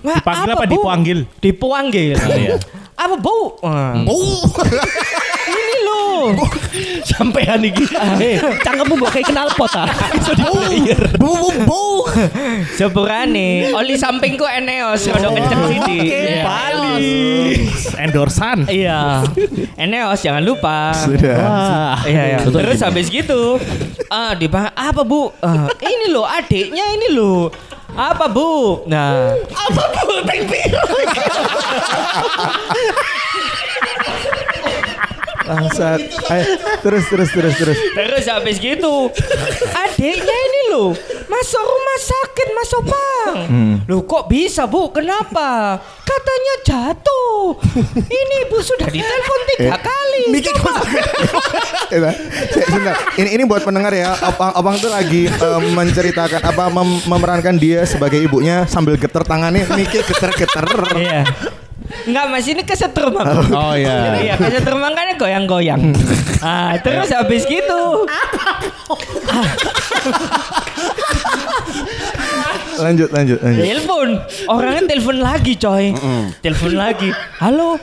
Dipanggil 0.00 0.50
apa 0.53 0.66
dipanggil? 0.66 1.18
Dipanggil. 1.40 2.16
Apa 3.00 3.16
bau? 3.16 3.56
Bau. 4.04 4.20
Ini 5.50 5.76
loh. 5.88 6.36
sampean 7.00 7.64
iki. 7.64 7.88
Eh, 8.20 8.36
cangkemmu 8.60 8.94
mbok 9.00 9.08
kayak 9.08 9.32
kenal 9.32 9.48
pot 9.56 9.72
ah. 9.72 9.88
Iso 10.20 10.36
dibayar. 10.36 11.16
Bu, 11.16 11.32
bu, 11.32 11.48
bu. 11.64 11.84
Sepurane, 12.76 13.72
oli 13.72 13.96
sampingku 13.96 14.44
Eneos 14.44 15.08
rada 15.08 15.32
kenceng 15.32 15.62
sini. 15.72 15.96
Iya. 16.12 16.44
endorsan. 18.04 18.68
Iya. 18.68 19.24
Eneos 19.80 20.20
jangan 20.20 20.44
lupa. 20.44 20.92
Sudah. 20.92 21.40
Wah. 21.40 21.98
Iya, 22.04 22.22
iya. 22.36 22.38
Terus 22.44 22.84
habis 22.84 23.08
gitu, 23.08 23.56
ah 24.12 24.36
di 24.36 24.44
apa 24.52 25.00
bu? 25.00 25.32
Ah, 25.40 25.72
ini 25.80 26.12
loh 26.12 26.28
adiknya 26.28 26.84
ini 27.00 27.16
loh. 27.16 27.48
Apa 27.90 28.30
bu? 28.30 28.84
Nah, 28.86 29.34
apa 29.50 29.82
bu? 29.88 30.20
Bangsat. 35.81 36.01
Ayo, 36.29 36.45
terus 36.81 37.05
terus 37.09 37.29
terus 37.31 37.55
terus. 37.57 37.79
Terus 37.90 38.25
habis 38.27 38.57
gitu, 38.57 39.09
adiknya 39.73 40.37
ini 40.38 40.61
loh 40.69 40.93
masuk 41.27 41.62
rumah 41.62 41.99
sakit 41.99 42.49
Mas 42.53 42.71
Opang. 42.75 43.35
Loh 43.87 44.01
kok 44.05 44.29
bisa 44.29 44.69
bu? 44.69 44.93
Kenapa? 44.93 45.81
Katanya 46.03 46.55
jatuh. 46.62 47.57
Ini 47.97 48.35
ibu 48.45 48.59
sudah 48.61 48.87
ditelepon 48.87 49.40
tiga 49.49 49.77
kali. 49.79 50.23
Coba. 50.43 50.73
Eh, 51.90 51.99
Bang. 51.99 52.14
Se- 52.47 52.62
Sebentar. 52.62 52.95
Ini 53.16 53.29
ini 53.33 53.43
buat 53.43 53.62
pendengar 53.62 53.90
ya. 53.90 54.14
Opang 54.23 54.55
Opang 54.55 54.79
tuh 54.79 54.87
lagi 54.87 55.27
eh, 55.27 55.61
menceritakan 55.69 56.38
apa 56.40 56.71
mem- 56.71 57.03
memerankan 57.05 57.57
dia 57.57 57.83
sebagai 57.83 58.14
ibunya 58.16 58.62
sambil 58.64 58.95
geter 58.95 59.25
tangannya 59.25 59.66
mikir 59.73 60.05
geter-geter. 60.05 60.66
Iya. 60.95 61.27
Enggak 62.11 62.27
mas 62.27 62.46
ini 62.51 62.66
kesetrum 62.66 63.14
aku. 63.14 63.55
Oh 63.55 63.75
iya. 63.79 64.18
Iya 64.18 64.35
kesetrum 64.35 64.83
makanya 64.83 65.14
goyang-goyang. 65.14 65.94
Ah 66.42 66.75
terus 66.83 67.07
habis 67.14 67.46
gitu. 67.46 67.81
Lanjut 72.81 73.12
lanjut 73.12 73.38
lanjut. 73.44 73.62
Telepon. 73.62 74.09
Orangnya 74.49 74.83
telepon 74.88 75.16
lagi 75.20 75.53
coy. 75.55 75.92
Telepon 76.40 76.73
lagi. 76.75 77.12
Halo. 77.38 77.79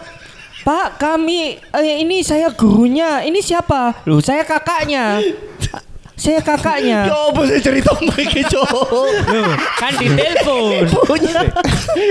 Pak, 0.68 1.00
kami 1.00 1.56
eh, 1.64 1.96
ini 2.04 2.20
saya 2.28 2.52
gurunya. 2.52 3.24
Ini 3.24 3.40
siapa? 3.40 4.04
Loh, 4.04 4.20
saya 4.20 4.44
kakaknya. 4.44 5.24
Saya 6.18 6.42
kakaknya. 6.42 7.06
Ya 7.08 7.16
apa 7.30 7.42
sih 7.46 7.62
cerita 7.62 7.94
mereka 8.02 8.42
cowok? 8.50 8.90
Loh, 8.90 9.54
kan 9.78 9.94
di 10.02 10.08
telepon. 10.12 10.82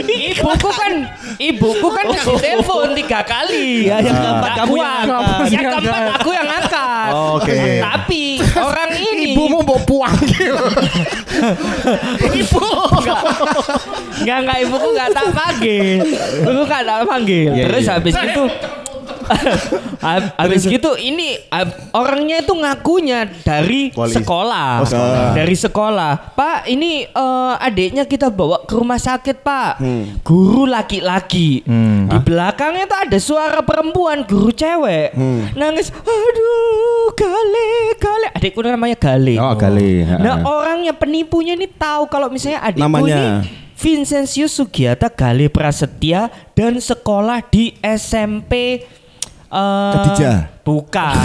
Ibuku 0.07 0.71
kan 0.71 0.93
ibuku 1.37 1.89
kan 1.91 2.05
kasih 2.15 2.39
telepon 2.39 2.95
tiga 2.95 3.21
kali. 3.27 3.91
Ya, 3.91 3.99
yang 3.99 4.15
keempat 4.15 4.51
kamu 4.63 4.75
yang 4.79 4.95
angkat. 5.05 5.49
Yang 5.51 5.67
keempat 5.75 6.03
aku 6.17 6.31
yang 6.33 6.49
angkat. 6.63 7.11
Oke. 7.13 7.61
Tapi 7.83 8.23
orang 8.57 8.91
ini 8.95 9.35
Ibumu 9.35 9.61
mau 9.67 9.79
puang 9.83 10.15
ibu 12.33 12.63
nggak 14.23 14.39
nggak 14.47 14.59
ibuku 14.65 14.89
nggak 14.97 15.09
tak 15.13 15.27
panggil 15.35 16.01
ibu 16.41 16.63
nggak 16.65 16.83
tak 16.87 16.99
panggil 17.05 17.51
terus 17.53 17.85
habis 17.91 18.15
itu 18.17 18.43
habis 20.39 20.65
gitu 20.65 20.95
ini 20.95 21.37
orangnya 21.91 22.41
itu 22.41 22.53
ngakunya 22.53 23.27
dari 23.41 23.91
sekolah. 23.91 24.71
Oh, 24.81 24.87
sekolah. 24.87 25.27
dari 25.35 25.57
sekolah 25.57 26.13
pak 26.33 26.59
ini 26.67 27.05
eh, 27.05 27.55
adiknya 27.59 28.05
kita 28.05 28.29
bawa 28.29 28.63
ke 28.63 28.73
rumah 28.73 28.97
sakit 28.97 29.41
pak 29.41 29.83
guru 30.23 30.65
laki-laki 30.65 31.63
di 32.07 32.19
belakangnya 32.19 32.87
tuh 32.87 32.99
ada 33.01 33.19
suara 33.19 33.61
perempuan 33.61 34.23
guru 34.23 34.51
cewek 34.51 35.15
nangis 35.53 35.91
aduh 35.91 37.09
gale 37.13 37.69
gale 37.97 38.27
adikku 38.33 38.61
namanya 38.61 38.97
gale 38.97 39.35
Oh, 39.37 39.55
Gale. 39.55 40.03
Nah 40.17 40.39
Ha-ha. 40.39 40.49
orangnya 40.49 40.93
penipunya 40.93 41.53
ini 41.53 41.69
tahu 41.69 42.07
kalau 42.07 42.27
misalnya 42.27 42.63
adikku 42.63 42.83
Namanya? 42.83 43.17
ini 43.43 43.65
Vincentius 43.77 44.53
Sugiata 44.53 45.07
Gale 45.07 45.47
Prasetya 45.47 46.27
dan 46.53 46.77
sekolah 46.77 47.45
di 47.45 47.77
SMP 47.79 48.81
eh, 49.57 49.93
Khadijah? 49.97 50.37
Bukan. 50.67 51.17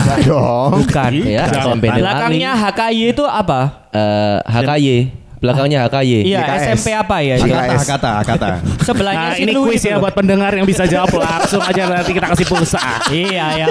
Bukan. 0.79 1.11
Ya, 1.27 1.49
SMP 1.51 1.91
Delali. 1.91 2.01
Belakangnya 2.01 2.51
HKY 2.55 3.01
itu 3.11 3.23
apa? 3.27 3.89
Eh, 3.91 4.37
HKY. 4.47 5.20
Belakangnya 5.41 5.89
HKY. 5.89 6.21
Iya, 6.21 6.39
YKS. 6.45 6.61
SMP 6.77 6.87
apa 6.93 7.15
ya? 7.25 7.35
YKS. 7.41 7.81
Kata, 7.89 8.21
kata. 8.21 8.49
Sebelahnya 8.85 9.19
Nah, 9.21 9.33
si 9.33 9.41
ini 9.41 9.51
itu 9.57 9.61
ya 9.81 9.97
buat 9.97 10.13
pendengar 10.13 10.53
yang 10.53 10.69
bisa 10.69 10.85
jawab 10.85 11.09
langsung 11.17 11.65
aja 11.65 11.89
nanti 11.89 12.13
kita 12.13 12.29
kasih 12.29 12.45
pulsa. 12.45 13.01
Iya 13.09 13.45
ya. 13.57 13.67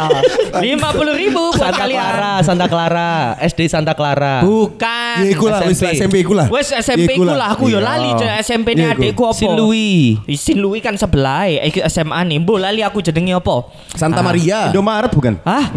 Lima 0.59 0.91
puluh 0.91 1.15
ribu 1.15 1.55
buat 1.55 1.71
Santa 1.71 1.87
kalian. 1.87 2.03
Clara, 2.03 2.35
Santa 2.43 2.67
Clara, 2.67 3.13
SD 3.39 3.61
Santa 3.71 3.93
Clara. 3.95 4.43
Bukan. 4.43 5.23
Ya 5.23 5.29
iku 5.31 5.47
lah, 5.47 5.63
wis 5.63 5.79
SMP. 5.79 5.95
SMP 5.95 6.15
iku 6.27 6.33
lah. 6.35 6.47
Wes 6.51 6.75
SMP 6.75 7.15
ku 7.15 7.23
lah 7.23 7.55
aku 7.55 7.71
yo 7.71 7.79
lali 7.79 8.11
Cek. 8.19 8.31
SMP 8.43 8.75
ini 8.75 8.83
Iya, 8.83 8.91
iku. 8.91 8.99
adikku 8.99 9.23
apa? 9.31 9.39
Sin 9.39 9.51
Louis. 9.55 10.19
Sin 10.35 10.59
Louis 10.59 10.83
kan 10.83 10.99
sebelah 10.99 11.47
eh, 11.47 11.71
iki 11.71 11.79
SMA 11.87 12.19
nih. 12.27 12.43
Mbok 12.43 12.59
lali 12.59 12.83
aku 12.83 12.99
jenenge 12.99 13.39
apa? 13.39 13.71
Santa 13.95 14.27
Maria. 14.27 14.75
Indomaret 14.75 15.15
bukan? 15.15 15.39
Hah? 15.47 15.71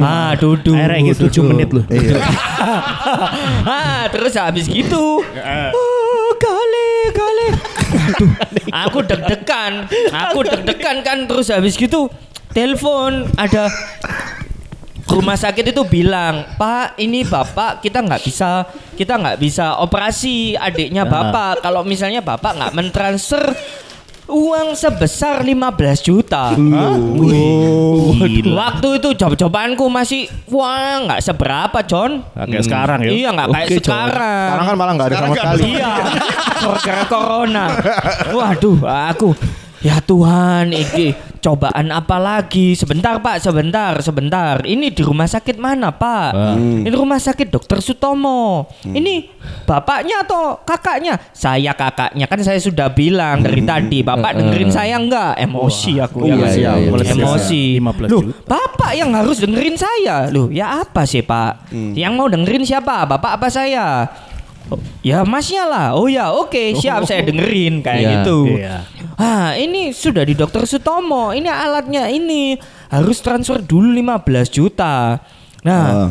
Ah, 0.00 0.32
duduk. 0.40 0.72
Akhirnya 0.72 1.12
gitu 1.12 1.28
7 1.28 1.52
menit 1.52 1.68
loh. 1.68 1.84
ah, 3.68 4.08
terus 4.08 4.32
habis 4.36 4.64
gitu. 4.64 5.20
Oh, 5.74 6.30
kali, 6.38 6.90
kali. 7.10 7.46
Aduh, 8.14 8.30
aku 8.70 8.98
deg-degan. 9.02 9.72
Aku 10.12 10.38
deg-degan 10.46 11.02
kan 11.02 11.18
terus 11.26 11.50
habis 11.50 11.74
gitu 11.74 12.06
telepon 12.54 13.26
ada 13.34 13.66
rumah 15.10 15.34
sakit 15.34 15.74
itu 15.74 15.82
bilang 15.86 16.46
Pak 16.54 16.98
ini 17.02 17.26
bapak 17.26 17.82
kita 17.82 18.02
nggak 18.02 18.22
bisa 18.22 18.66
kita 18.94 19.18
nggak 19.18 19.38
bisa 19.42 19.78
operasi 19.82 20.54
adiknya 20.54 21.02
bapak. 21.02 21.62
Kalau 21.62 21.82
misalnya 21.82 22.22
bapak 22.22 22.54
nggak 22.54 22.72
mentransfer 22.74 23.42
uang 24.34 24.74
sebesar 24.74 25.46
15 25.46 25.54
juta 26.02 26.58
Waktu 28.44 28.88
itu 28.98 29.08
job-jobanku 29.14 29.86
masih 29.86 30.26
wah 30.50 30.98
nggak 31.06 31.20
seberapa 31.22 31.78
John. 31.86 32.26
Nah, 32.34 32.44
kayak 32.46 32.64
sekarang 32.66 32.98
ya. 33.06 33.10
Iya 33.14 33.28
nggak 33.34 33.48
kayak 33.54 33.68
Oke, 33.68 33.76
John. 33.78 33.86
sekarang. 33.86 34.46
Sekarang 34.50 34.66
kan 34.66 34.76
malah 34.76 34.92
nggak 34.94 35.08
ada 35.08 35.16
sama 35.16 35.34
sekali. 35.34 35.62
Iya. 35.74 35.92
Gara-gara 36.64 37.04
corona. 37.06 37.64
Waduh, 38.34 38.78
aku 38.82 39.28
ya 39.84 39.96
Tuhan 40.00 40.72
ini 40.72 41.33
cobaan 41.44 41.92
apa 41.92 42.16
lagi? 42.16 42.72
Sebentar 42.72 43.20
Pak, 43.20 43.36
sebentar, 43.38 43.92
sebentar. 44.00 44.64
Ini 44.64 44.88
di 44.88 45.02
rumah 45.04 45.28
sakit 45.28 45.60
mana 45.60 45.92
Pak? 45.92 46.56
Ini 46.56 46.88
rumah 46.88 47.20
sakit 47.20 47.52
Dokter 47.52 47.84
Sutomo. 47.84 48.64
Ini 48.80 49.28
bapaknya 49.62 50.24
atau 50.24 50.56
kakaknya? 50.64 51.20
Saya 51.30 51.76
kakaknya 51.76 52.24
kan 52.24 52.40
saya 52.40 52.56
sudah 52.56 52.88
bilang 52.88 53.44
dari 53.44 53.60
tadi. 53.60 54.00
Bapak 54.00 54.32
dengerin 54.32 54.72
saya 54.72 54.96
enggak? 54.96 55.36
Emosi 55.36 56.00
aku. 56.00 56.24
Iya, 56.24 56.34
ya. 56.34 56.48
iya, 56.48 56.72
iya. 56.80 57.12
Emosi. 57.12 57.76
15 57.76 58.08
Loh, 58.08 58.22
juta. 58.24 58.48
bapak 58.48 58.92
yang 58.96 59.12
harus 59.12 59.36
dengerin 59.36 59.76
saya. 59.76 60.32
Loh, 60.32 60.48
ya 60.48 60.80
apa 60.80 61.04
sih 61.04 61.20
Pak? 61.20 61.68
Yang 61.92 62.12
mau 62.16 62.26
dengerin 62.26 62.64
siapa? 62.64 63.04
Bapak 63.04 63.36
apa 63.36 63.52
saya? 63.52 64.08
Oh, 64.72 64.80
Ya 65.04 65.20
masnya 65.28 65.68
lah. 65.68 65.88
Oh 65.92 66.08
ya 66.08 66.32
oke 66.32 66.72
siap 66.80 67.04
saya 67.04 67.20
dengerin 67.20 67.84
kayak 67.84 68.00
Iya. 68.00 68.10
gitu. 68.16 68.38
Iya. 68.48 68.76
Ah 69.14 69.54
ini 69.54 69.94
sudah 69.94 70.26
di 70.26 70.34
dokter 70.34 70.66
Sutomo. 70.66 71.30
Ini 71.30 71.46
alatnya 71.46 72.10
ini 72.10 72.58
harus 72.90 73.22
transfer 73.22 73.62
dulu 73.62 73.94
15 73.94 74.50
juta. 74.50 75.22
Nah. 75.62 76.10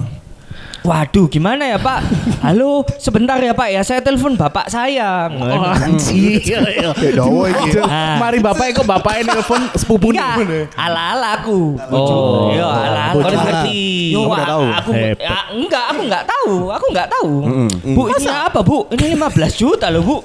Waduh 0.84 1.32
gimana 1.32 1.64
ya 1.64 1.80
Pak? 1.80 2.00
Halo 2.44 2.84
sebentar 3.00 3.40
ya 3.40 3.56
Pak 3.56 3.72
ya 3.72 3.88
saya 3.88 4.04
telepon 4.04 4.36
bapak 4.36 4.68
saya. 4.68 5.32
Oh, 5.32 5.64
anjir. 5.64 6.44
Dawa 7.16 7.48
iki. 7.56 7.80
Ah. 7.80 8.20
Mari 8.20 8.44
bapak 8.44 8.76
kok 8.76 8.84
bapak 8.84 9.24
ini 9.24 9.32
telepon 9.32 9.64
sepupu 9.80 10.12
Enggak, 10.12 10.44
ala-ala 10.76 11.40
aku. 11.40 11.80
Oh. 11.88 12.52
Yo, 12.52 12.68
ala-ala. 12.68 13.16
Kau 13.16 13.32
ngerti. 13.32 14.12
Yo, 14.12 14.28
aku 14.28 14.92
ya, 15.24 15.40
enggak, 15.56 15.86
aku 15.96 16.02
enggak 16.04 16.24
tahu. 16.28 16.56
Aku 16.76 16.86
enggak 16.92 17.08
tahu. 17.08 17.32
Bu, 17.96 18.02
ini 18.12 18.28
apa, 18.28 18.60
Bu? 18.60 18.78
Ini 18.92 19.16
15 19.16 19.56
juta 19.56 19.88
loh, 19.88 20.04
Bu. 20.04 20.18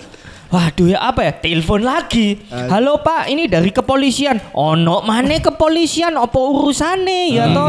Waduh 0.49 0.89
ya 0.89 0.99
apa 1.05 1.29
ya? 1.29 1.33
Telepon 1.37 1.85
lagi. 1.85 2.41
Halo 2.49 3.05
Pak, 3.05 3.29
ini 3.29 3.45
dari 3.53 3.69
kepolisian. 3.69 4.41
Ono 4.57 5.05
mana 5.05 5.37
kepolisian? 5.37 6.17
Apa 6.17 6.41
urusane 6.41 7.37
ya 7.37 7.53
toh? 7.53 7.69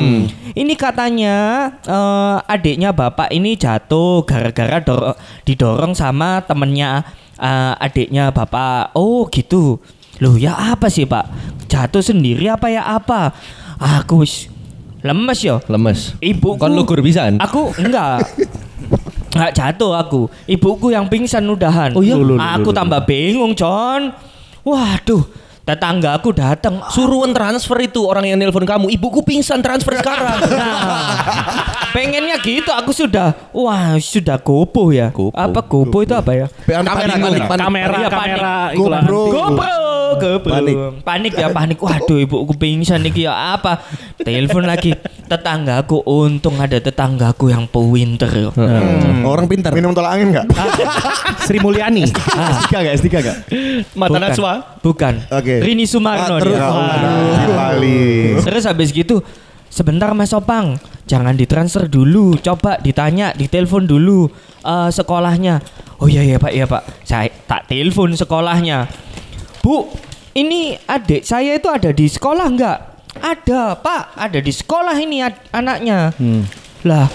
Ini 0.55 0.73
katanya 0.79 1.35
eh, 1.83 2.35
adiknya 2.47 2.95
bapak 2.95 3.35
ini 3.35 3.59
jatuh 3.59 4.23
gara-gara 4.23 4.79
dor- 4.79 5.19
didorong 5.43 5.91
sama 5.91 6.39
temennya 6.47 7.03
eh, 7.35 7.73
adiknya 7.83 8.31
bapak. 8.31 8.95
Oh 8.95 9.27
gitu. 9.27 9.83
Loh 10.23 10.35
ya 10.39 10.55
apa 10.55 10.87
sih 10.87 11.03
Pak? 11.03 11.31
Jatuh 11.67 12.03
sendiri 12.03 12.47
apa 12.47 12.71
ya 12.71 12.83
apa? 12.87 13.35
Aku 13.79 14.23
wis 14.23 14.47
lemes 15.03 15.39
yo. 15.43 15.59
Lemes. 15.67 16.15
Ibuku 16.23 16.59
Kon 16.59 16.75
lugur 16.75 17.03
pisan. 17.03 17.43
Aku 17.43 17.75
enggak. 17.75 18.23
Enggak 19.29 19.51
jatuh 19.53 19.93
aku. 19.93 20.21
Ibuku 20.49 20.89
yang 20.93 21.05
pingsan 21.05 21.45
udahan. 21.45 21.93
Oh 21.93 22.01
iya? 22.01 22.17
Aku 22.57 22.73
tambah 22.73 23.05
bingung, 23.05 23.53
John. 23.53 24.09
Waduh, 24.65 25.23
tetangga 25.69 26.17
aku 26.17 26.33
datang. 26.33 26.81
Suruhan 26.89 27.29
transfer 27.29 27.77
itu 27.79 28.01
orang 28.03 28.25
yang 28.25 28.41
nelpon 28.41 28.65
kamu. 28.65 28.89
Ibuku 28.89 29.21
pingsan 29.21 29.61
transfer 29.61 29.93
sekarang. 29.95 30.41
Nah, 30.49 31.95
pengennya 31.95 32.37
gitu 32.39 32.69
aku 32.69 32.93
sudah 32.93 33.33
wah 33.49 33.97
sudah 33.97 34.37
gopo 34.37 34.93
ya 34.93 35.09
Gopo. 35.09 35.33
apa 35.33 35.59
gopo 35.63 36.05
itu 36.05 36.13
apa 36.13 36.31
ya 36.35 36.47
Kamera, 36.61 37.17
kamera. 37.17 37.45
Kamera, 37.49 37.95
Iya, 37.97 38.09
kamera. 38.09 38.53
panik. 38.69 38.77
iklan. 38.77 39.03
GoPro. 39.09 39.21
GoPro, 39.29 39.85
GoPro. 40.21 40.51
Panik. 40.53 40.75
Panik 41.01 41.33
ya 41.33 41.47
panik. 41.49 41.77
Waduh 41.79 42.17
ibuku 42.19 42.53
pingsan 42.55 43.01
nih 43.01 43.25
ya 43.25 43.57
apa? 43.57 43.81
Telepon 44.17 44.69
lagi 44.69 44.93
tetanggaku. 45.25 46.05
Untung 46.05 46.57
ada 46.57 46.77
tetanggaku 46.77 47.49
yang 47.49 47.65
pewinter. 47.65 48.29
yo. 48.29 48.49
Orang 49.25 49.49
pintar. 49.49 49.73
Minum 49.73 49.93
tolak 49.93 50.13
angin 50.13 50.29
nggak? 50.31 50.45
Sri 51.45 51.57
Mulyani. 51.57 52.05
S3 52.05 52.69
gak? 52.69 52.93
S3 53.01 53.07
gak? 53.17 53.37
Mata 53.97 54.09
Bukan. 54.09 54.21
Najwa. 54.21 54.53
Bukan. 54.79 55.13
Oke. 55.33 55.55
Rini 55.61 55.83
Sumarno 55.83 56.25
Ah, 56.25 56.39
dia. 56.39 56.41
terus. 56.41 56.59
Bali. 57.49 58.01
Terus 58.39 58.63
habis 58.65 58.89
gitu 58.89 59.21
Sebentar 59.69 60.09
Mas 60.11 60.33
Opang, 60.33 60.81
jangan 61.05 61.31
ditransfer 61.31 61.85
dulu. 61.85 62.33
Coba 62.35 62.77
ditanya, 62.77 63.29
ditelepon 63.31 63.85
dulu 63.85 64.25
eh, 64.59 64.89
sekolahnya. 64.89 65.61
Oh 65.97 66.09
iya 66.09 66.25
iya 66.25 66.35
Pak, 66.35 66.51
iya 66.51 66.65
Pak. 66.65 67.05
Saya 67.05 67.29
tak 67.45 67.67
telepon 67.67 68.09
sekolahnya. 68.11 68.89
Bu, 69.61 69.85
ini 70.33 70.73
adik 70.81 71.21
saya 71.21 71.53
itu 71.53 71.67
ada 71.67 71.91
di 71.91 72.07
sekolah 72.07 72.47
enggak? 72.47 72.77
Ada 73.15 73.77
Pak, 73.77 74.17
ada 74.17 74.39
di 74.39 74.49
sekolah 74.49 74.95
ini 74.95 75.21
ad- 75.21 75.37
anaknya. 75.51 76.17
Lah, 76.81 77.05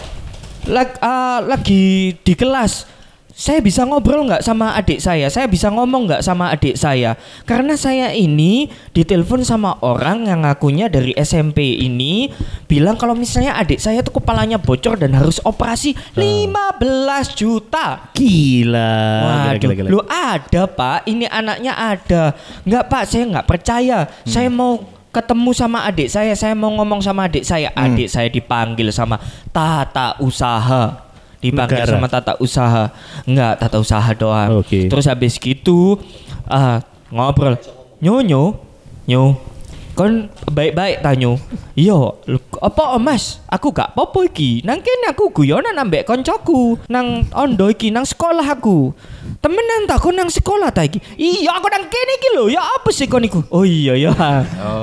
lag- 0.65 1.01
eh, 1.01 1.39
lagi 1.43 1.85
di 2.15 2.35
kelas. 2.35 2.87
Saya 3.35 3.59
bisa 3.59 3.83
ngobrol 3.83 4.31
nggak 4.31 4.47
sama 4.47 4.79
adik 4.79 5.03
saya? 5.03 5.27
Saya 5.27 5.51
bisa 5.51 5.67
ngomong 5.67 6.07
nggak 6.07 6.23
sama 6.23 6.55
adik 6.55 6.79
saya? 6.79 7.19
Karena 7.43 7.75
saya 7.75 8.15
ini 8.15 8.71
ditelepon 8.95 9.43
sama 9.43 9.75
orang 9.83 10.31
yang 10.31 10.47
ngakunya 10.47 10.87
dari 10.87 11.11
SMP 11.19 11.83
ini 11.83 12.31
bilang 12.71 12.95
kalau 12.95 13.19
misalnya 13.19 13.59
adik 13.59 13.83
saya 13.83 14.07
tuh 14.07 14.23
kepalanya 14.23 14.55
bocor 14.55 14.95
dan 15.03 15.19
harus 15.19 15.43
operasi 15.43 15.99
15 16.15 17.35
juta. 17.35 18.07
Gila. 18.15 18.95
Waduh, 19.27 19.59
Gila, 19.59 19.59
gila, 19.59 19.75
gila. 19.83 19.89
lu 19.91 20.01
ada 20.07 20.63
pak, 20.71 20.99
ini 21.05 21.27
anaknya 21.27 21.73
ada. 21.75 22.39
Nggak 22.63 22.85
pak, 22.87 23.03
saya 23.11 23.25
nggak 23.27 23.47
percaya. 23.51 23.99
Saya 24.23 24.47
mau 24.47 24.79
ketemu 25.11 25.51
sama 25.55 25.87
adik 25.87 26.07
saya, 26.07 26.35
saya 26.35 26.55
mau 26.55 26.71
ngomong 26.71 26.99
sama 26.99 27.27
adik 27.27 27.43
saya, 27.43 27.71
Hmm. 27.75 27.99
adik 27.99 28.07
saya 28.07 28.31
dipanggil 28.31 28.95
sama 28.95 29.19
tata 29.51 30.23
usaha. 30.23 31.04
Dipanggil 31.45 31.85
Negara. 31.85 31.93
sama 31.93 32.09
tata 32.09 32.33
usaha. 32.41 32.89
Enggak, 33.29 33.61
tata 33.61 33.77
usaha 33.77 34.11
doang. 34.17 34.65
Oke. 34.65 34.89
Terus 34.89 35.05
habis 35.05 35.37
gitu 35.37 36.01
ah, 36.49 36.81
ngobrol. 37.13 37.61
Nyonyo, 38.01 38.57
nyo. 39.05 39.37
Kon 39.95 40.27
baik-baik 40.45 41.01
tanyo. 41.01 41.39
Iya, 41.75 41.95
lho, 42.21 42.39
apa 42.57 42.99
Mas? 42.99 43.39
Aku 43.47 43.71
gak 43.71 43.95
popo 43.95 44.23
iki. 44.23 44.59
Nang 44.63 44.79
kene 44.79 45.07
aku 45.09 45.31
guyonan 45.33 45.75
ambek 45.77 46.03
koncoku. 46.03 46.79
Nang 46.87 47.23
ondo 47.31 47.67
iki 47.67 47.89
nang 47.89 48.03
sekolah 48.03 48.43
aku. 48.45 48.91
Temenan 49.39 49.87
tak 49.87 49.99
kon 49.99 50.15
nang 50.15 50.27
sekolah 50.27 50.69
ta 50.69 50.83
iki? 50.83 50.99
Iya, 51.15 51.55
aku 51.55 51.67
nang 51.69 51.87
kene 51.87 52.13
iki 52.17 52.29
lho. 52.33 52.45
Ya 52.49 52.59
apa 52.61 52.91
sih 52.91 53.07
kon 53.07 53.23
iku? 53.23 53.47
Oh 53.49 53.63
iya 53.63 53.95
ya. 53.95 54.11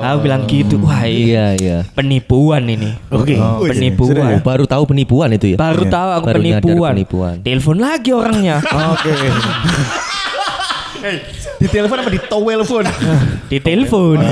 Aku 0.02 0.18
bilang 0.22 0.48
gitu. 0.48 0.80
Wah, 0.80 1.04
iya. 1.04 1.20
Iya, 1.22 1.46
iya. 1.56 1.76
Penipuan 1.92 2.64
ini. 2.66 2.96
Oke. 3.08 3.36
Oh, 3.36 3.60
Oh, 3.60 3.68
penipuan. 3.68 4.40
baru 4.40 4.64
tahu 4.64 4.82
penipuan 4.88 5.28
itu 5.30 5.52
ya? 5.52 5.56
Baru 5.56 5.84
Iya. 5.84 5.92
tahu 5.92 6.08
aku 6.10 6.26
Baru 6.26 6.38
penipuan. 6.40 6.92
penipuan. 6.92 7.34
Telepon 7.40 7.76
lagi 7.76 8.10
orangnya. 8.10 8.56
Oke. 8.64 9.12
Di 11.58 11.66
telepon 11.66 11.98
apa 11.98 12.10
di 12.10 12.20
towel 12.22 12.62
phone? 12.62 12.86
Di 13.50 13.58
telepon. 13.58 14.22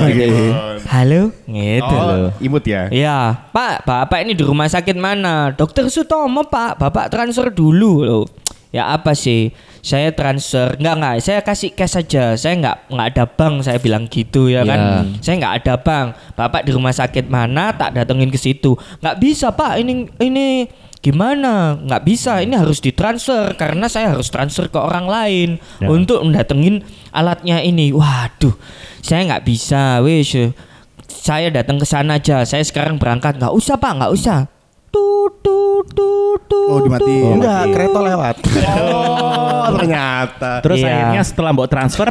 Halo, 0.87 1.35
gitu 1.45 1.83
Oh, 1.83 2.07
loh. 2.07 2.31
imut 2.39 2.63
ya. 2.63 2.87
Iya, 2.87 3.47
Pak, 3.51 3.83
Bapak 3.83 4.23
ini 4.23 4.31
di 4.31 4.43
rumah 4.43 4.67
sakit 4.67 4.95
mana? 4.95 5.51
Dokter 5.51 5.87
Sutomo, 5.87 6.47
Pak. 6.47 6.79
Bapak 6.79 7.11
transfer 7.11 7.51
dulu 7.51 8.03
loh. 8.03 8.23
Ya 8.71 8.87
apa 8.87 9.11
sih? 9.11 9.51
Saya 9.83 10.15
transfer, 10.15 10.79
enggak 10.79 10.95
enggak, 10.95 11.15
saya 11.19 11.39
kasih 11.43 11.75
cash 11.75 11.91
saja. 11.91 12.39
Saya 12.39 12.55
enggak 12.55 12.77
enggak 12.87 13.07
ada 13.11 13.23
bank, 13.27 13.55
saya 13.67 13.75
bilang 13.75 14.07
gitu 14.07 14.47
ya 14.47 14.63
kan. 14.63 14.79
Ya. 14.79 14.99
Saya 15.19 15.35
enggak 15.43 15.55
ada 15.59 15.73
bank. 15.75 16.07
Bapak 16.39 16.63
di 16.63 16.71
rumah 16.71 16.95
sakit 16.95 17.27
mana? 17.27 17.75
Tak 17.75 17.99
datengin 17.99 18.31
ke 18.31 18.39
situ. 18.39 18.79
Enggak 19.03 19.19
bisa, 19.19 19.51
Pak. 19.51 19.75
Ini 19.75 20.07
ini 20.23 20.71
gimana? 21.01 21.75
Enggak 21.75 22.01
bisa. 22.01 22.39
Ini 22.39 22.55
harus 22.55 22.77
ditransfer 22.77 23.53
karena 23.53 23.85
saya 23.85 24.13
harus 24.13 24.29
transfer 24.29 24.65
ke 24.65 24.77
orang 24.77 25.05
lain 25.05 25.49
untuk 25.81 26.21
mendatengin 26.21 26.81
alatnya 27.09 27.59
ini. 27.59 27.89
Waduh, 27.89 28.53
saya 28.99 29.25
nggak 29.27 29.43
bisa, 29.43 29.99
wes. 29.99 30.31
Saya 31.11 31.49
datang 31.49 31.75
ke 31.75 31.85
sana 31.85 32.17
aja. 32.17 32.41
Saya 32.41 32.61
sekarang 32.61 32.95
berangkat. 32.95 33.35
Nggak 33.35 33.51
usah 33.51 33.75
pak, 33.75 33.93
nggak 33.93 34.11
usah. 34.11 34.39
Tut, 34.89 35.39
tut, 35.39 35.87
tut, 35.87 36.41
tut, 36.45 36.67
Oh 36.67 36.79
dimatiin. 36.81 37.07
tut. 37.07 37.35
Enggak, 37.37 37.63
kereta 37.71 37.99
lewat. 38.01 38.35
Oh, 38.77 39.65
ternyata. 39.75 40.51
Terus 40.59 40.77
Iya. 40.79 40.87
akhirnya 40.89 41.21
setelah 41.23 41.51
mbok 41.51 41.67
transfer 41.67 42.09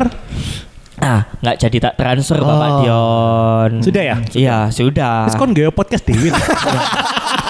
Ah, 0.97 1.25
nggak 1.41 1.57
jadi 1.59 1.77
tak 1.81 1.95
transfer 1.97 2.37
Bapak 2.39 2.69
Oh. 2.71 2.77
Dion. 2.79 3.71
Sudah 3.81 4.03
ya? 4.05 4.17
Iya, 4.33 4.59
sudah. 4.69 5.25
Terus 5.27 5.37
kon 5.37 5.53
gaya 5.53 5.69
podcast 5.71 6.05
Dewi. 6.05 6.29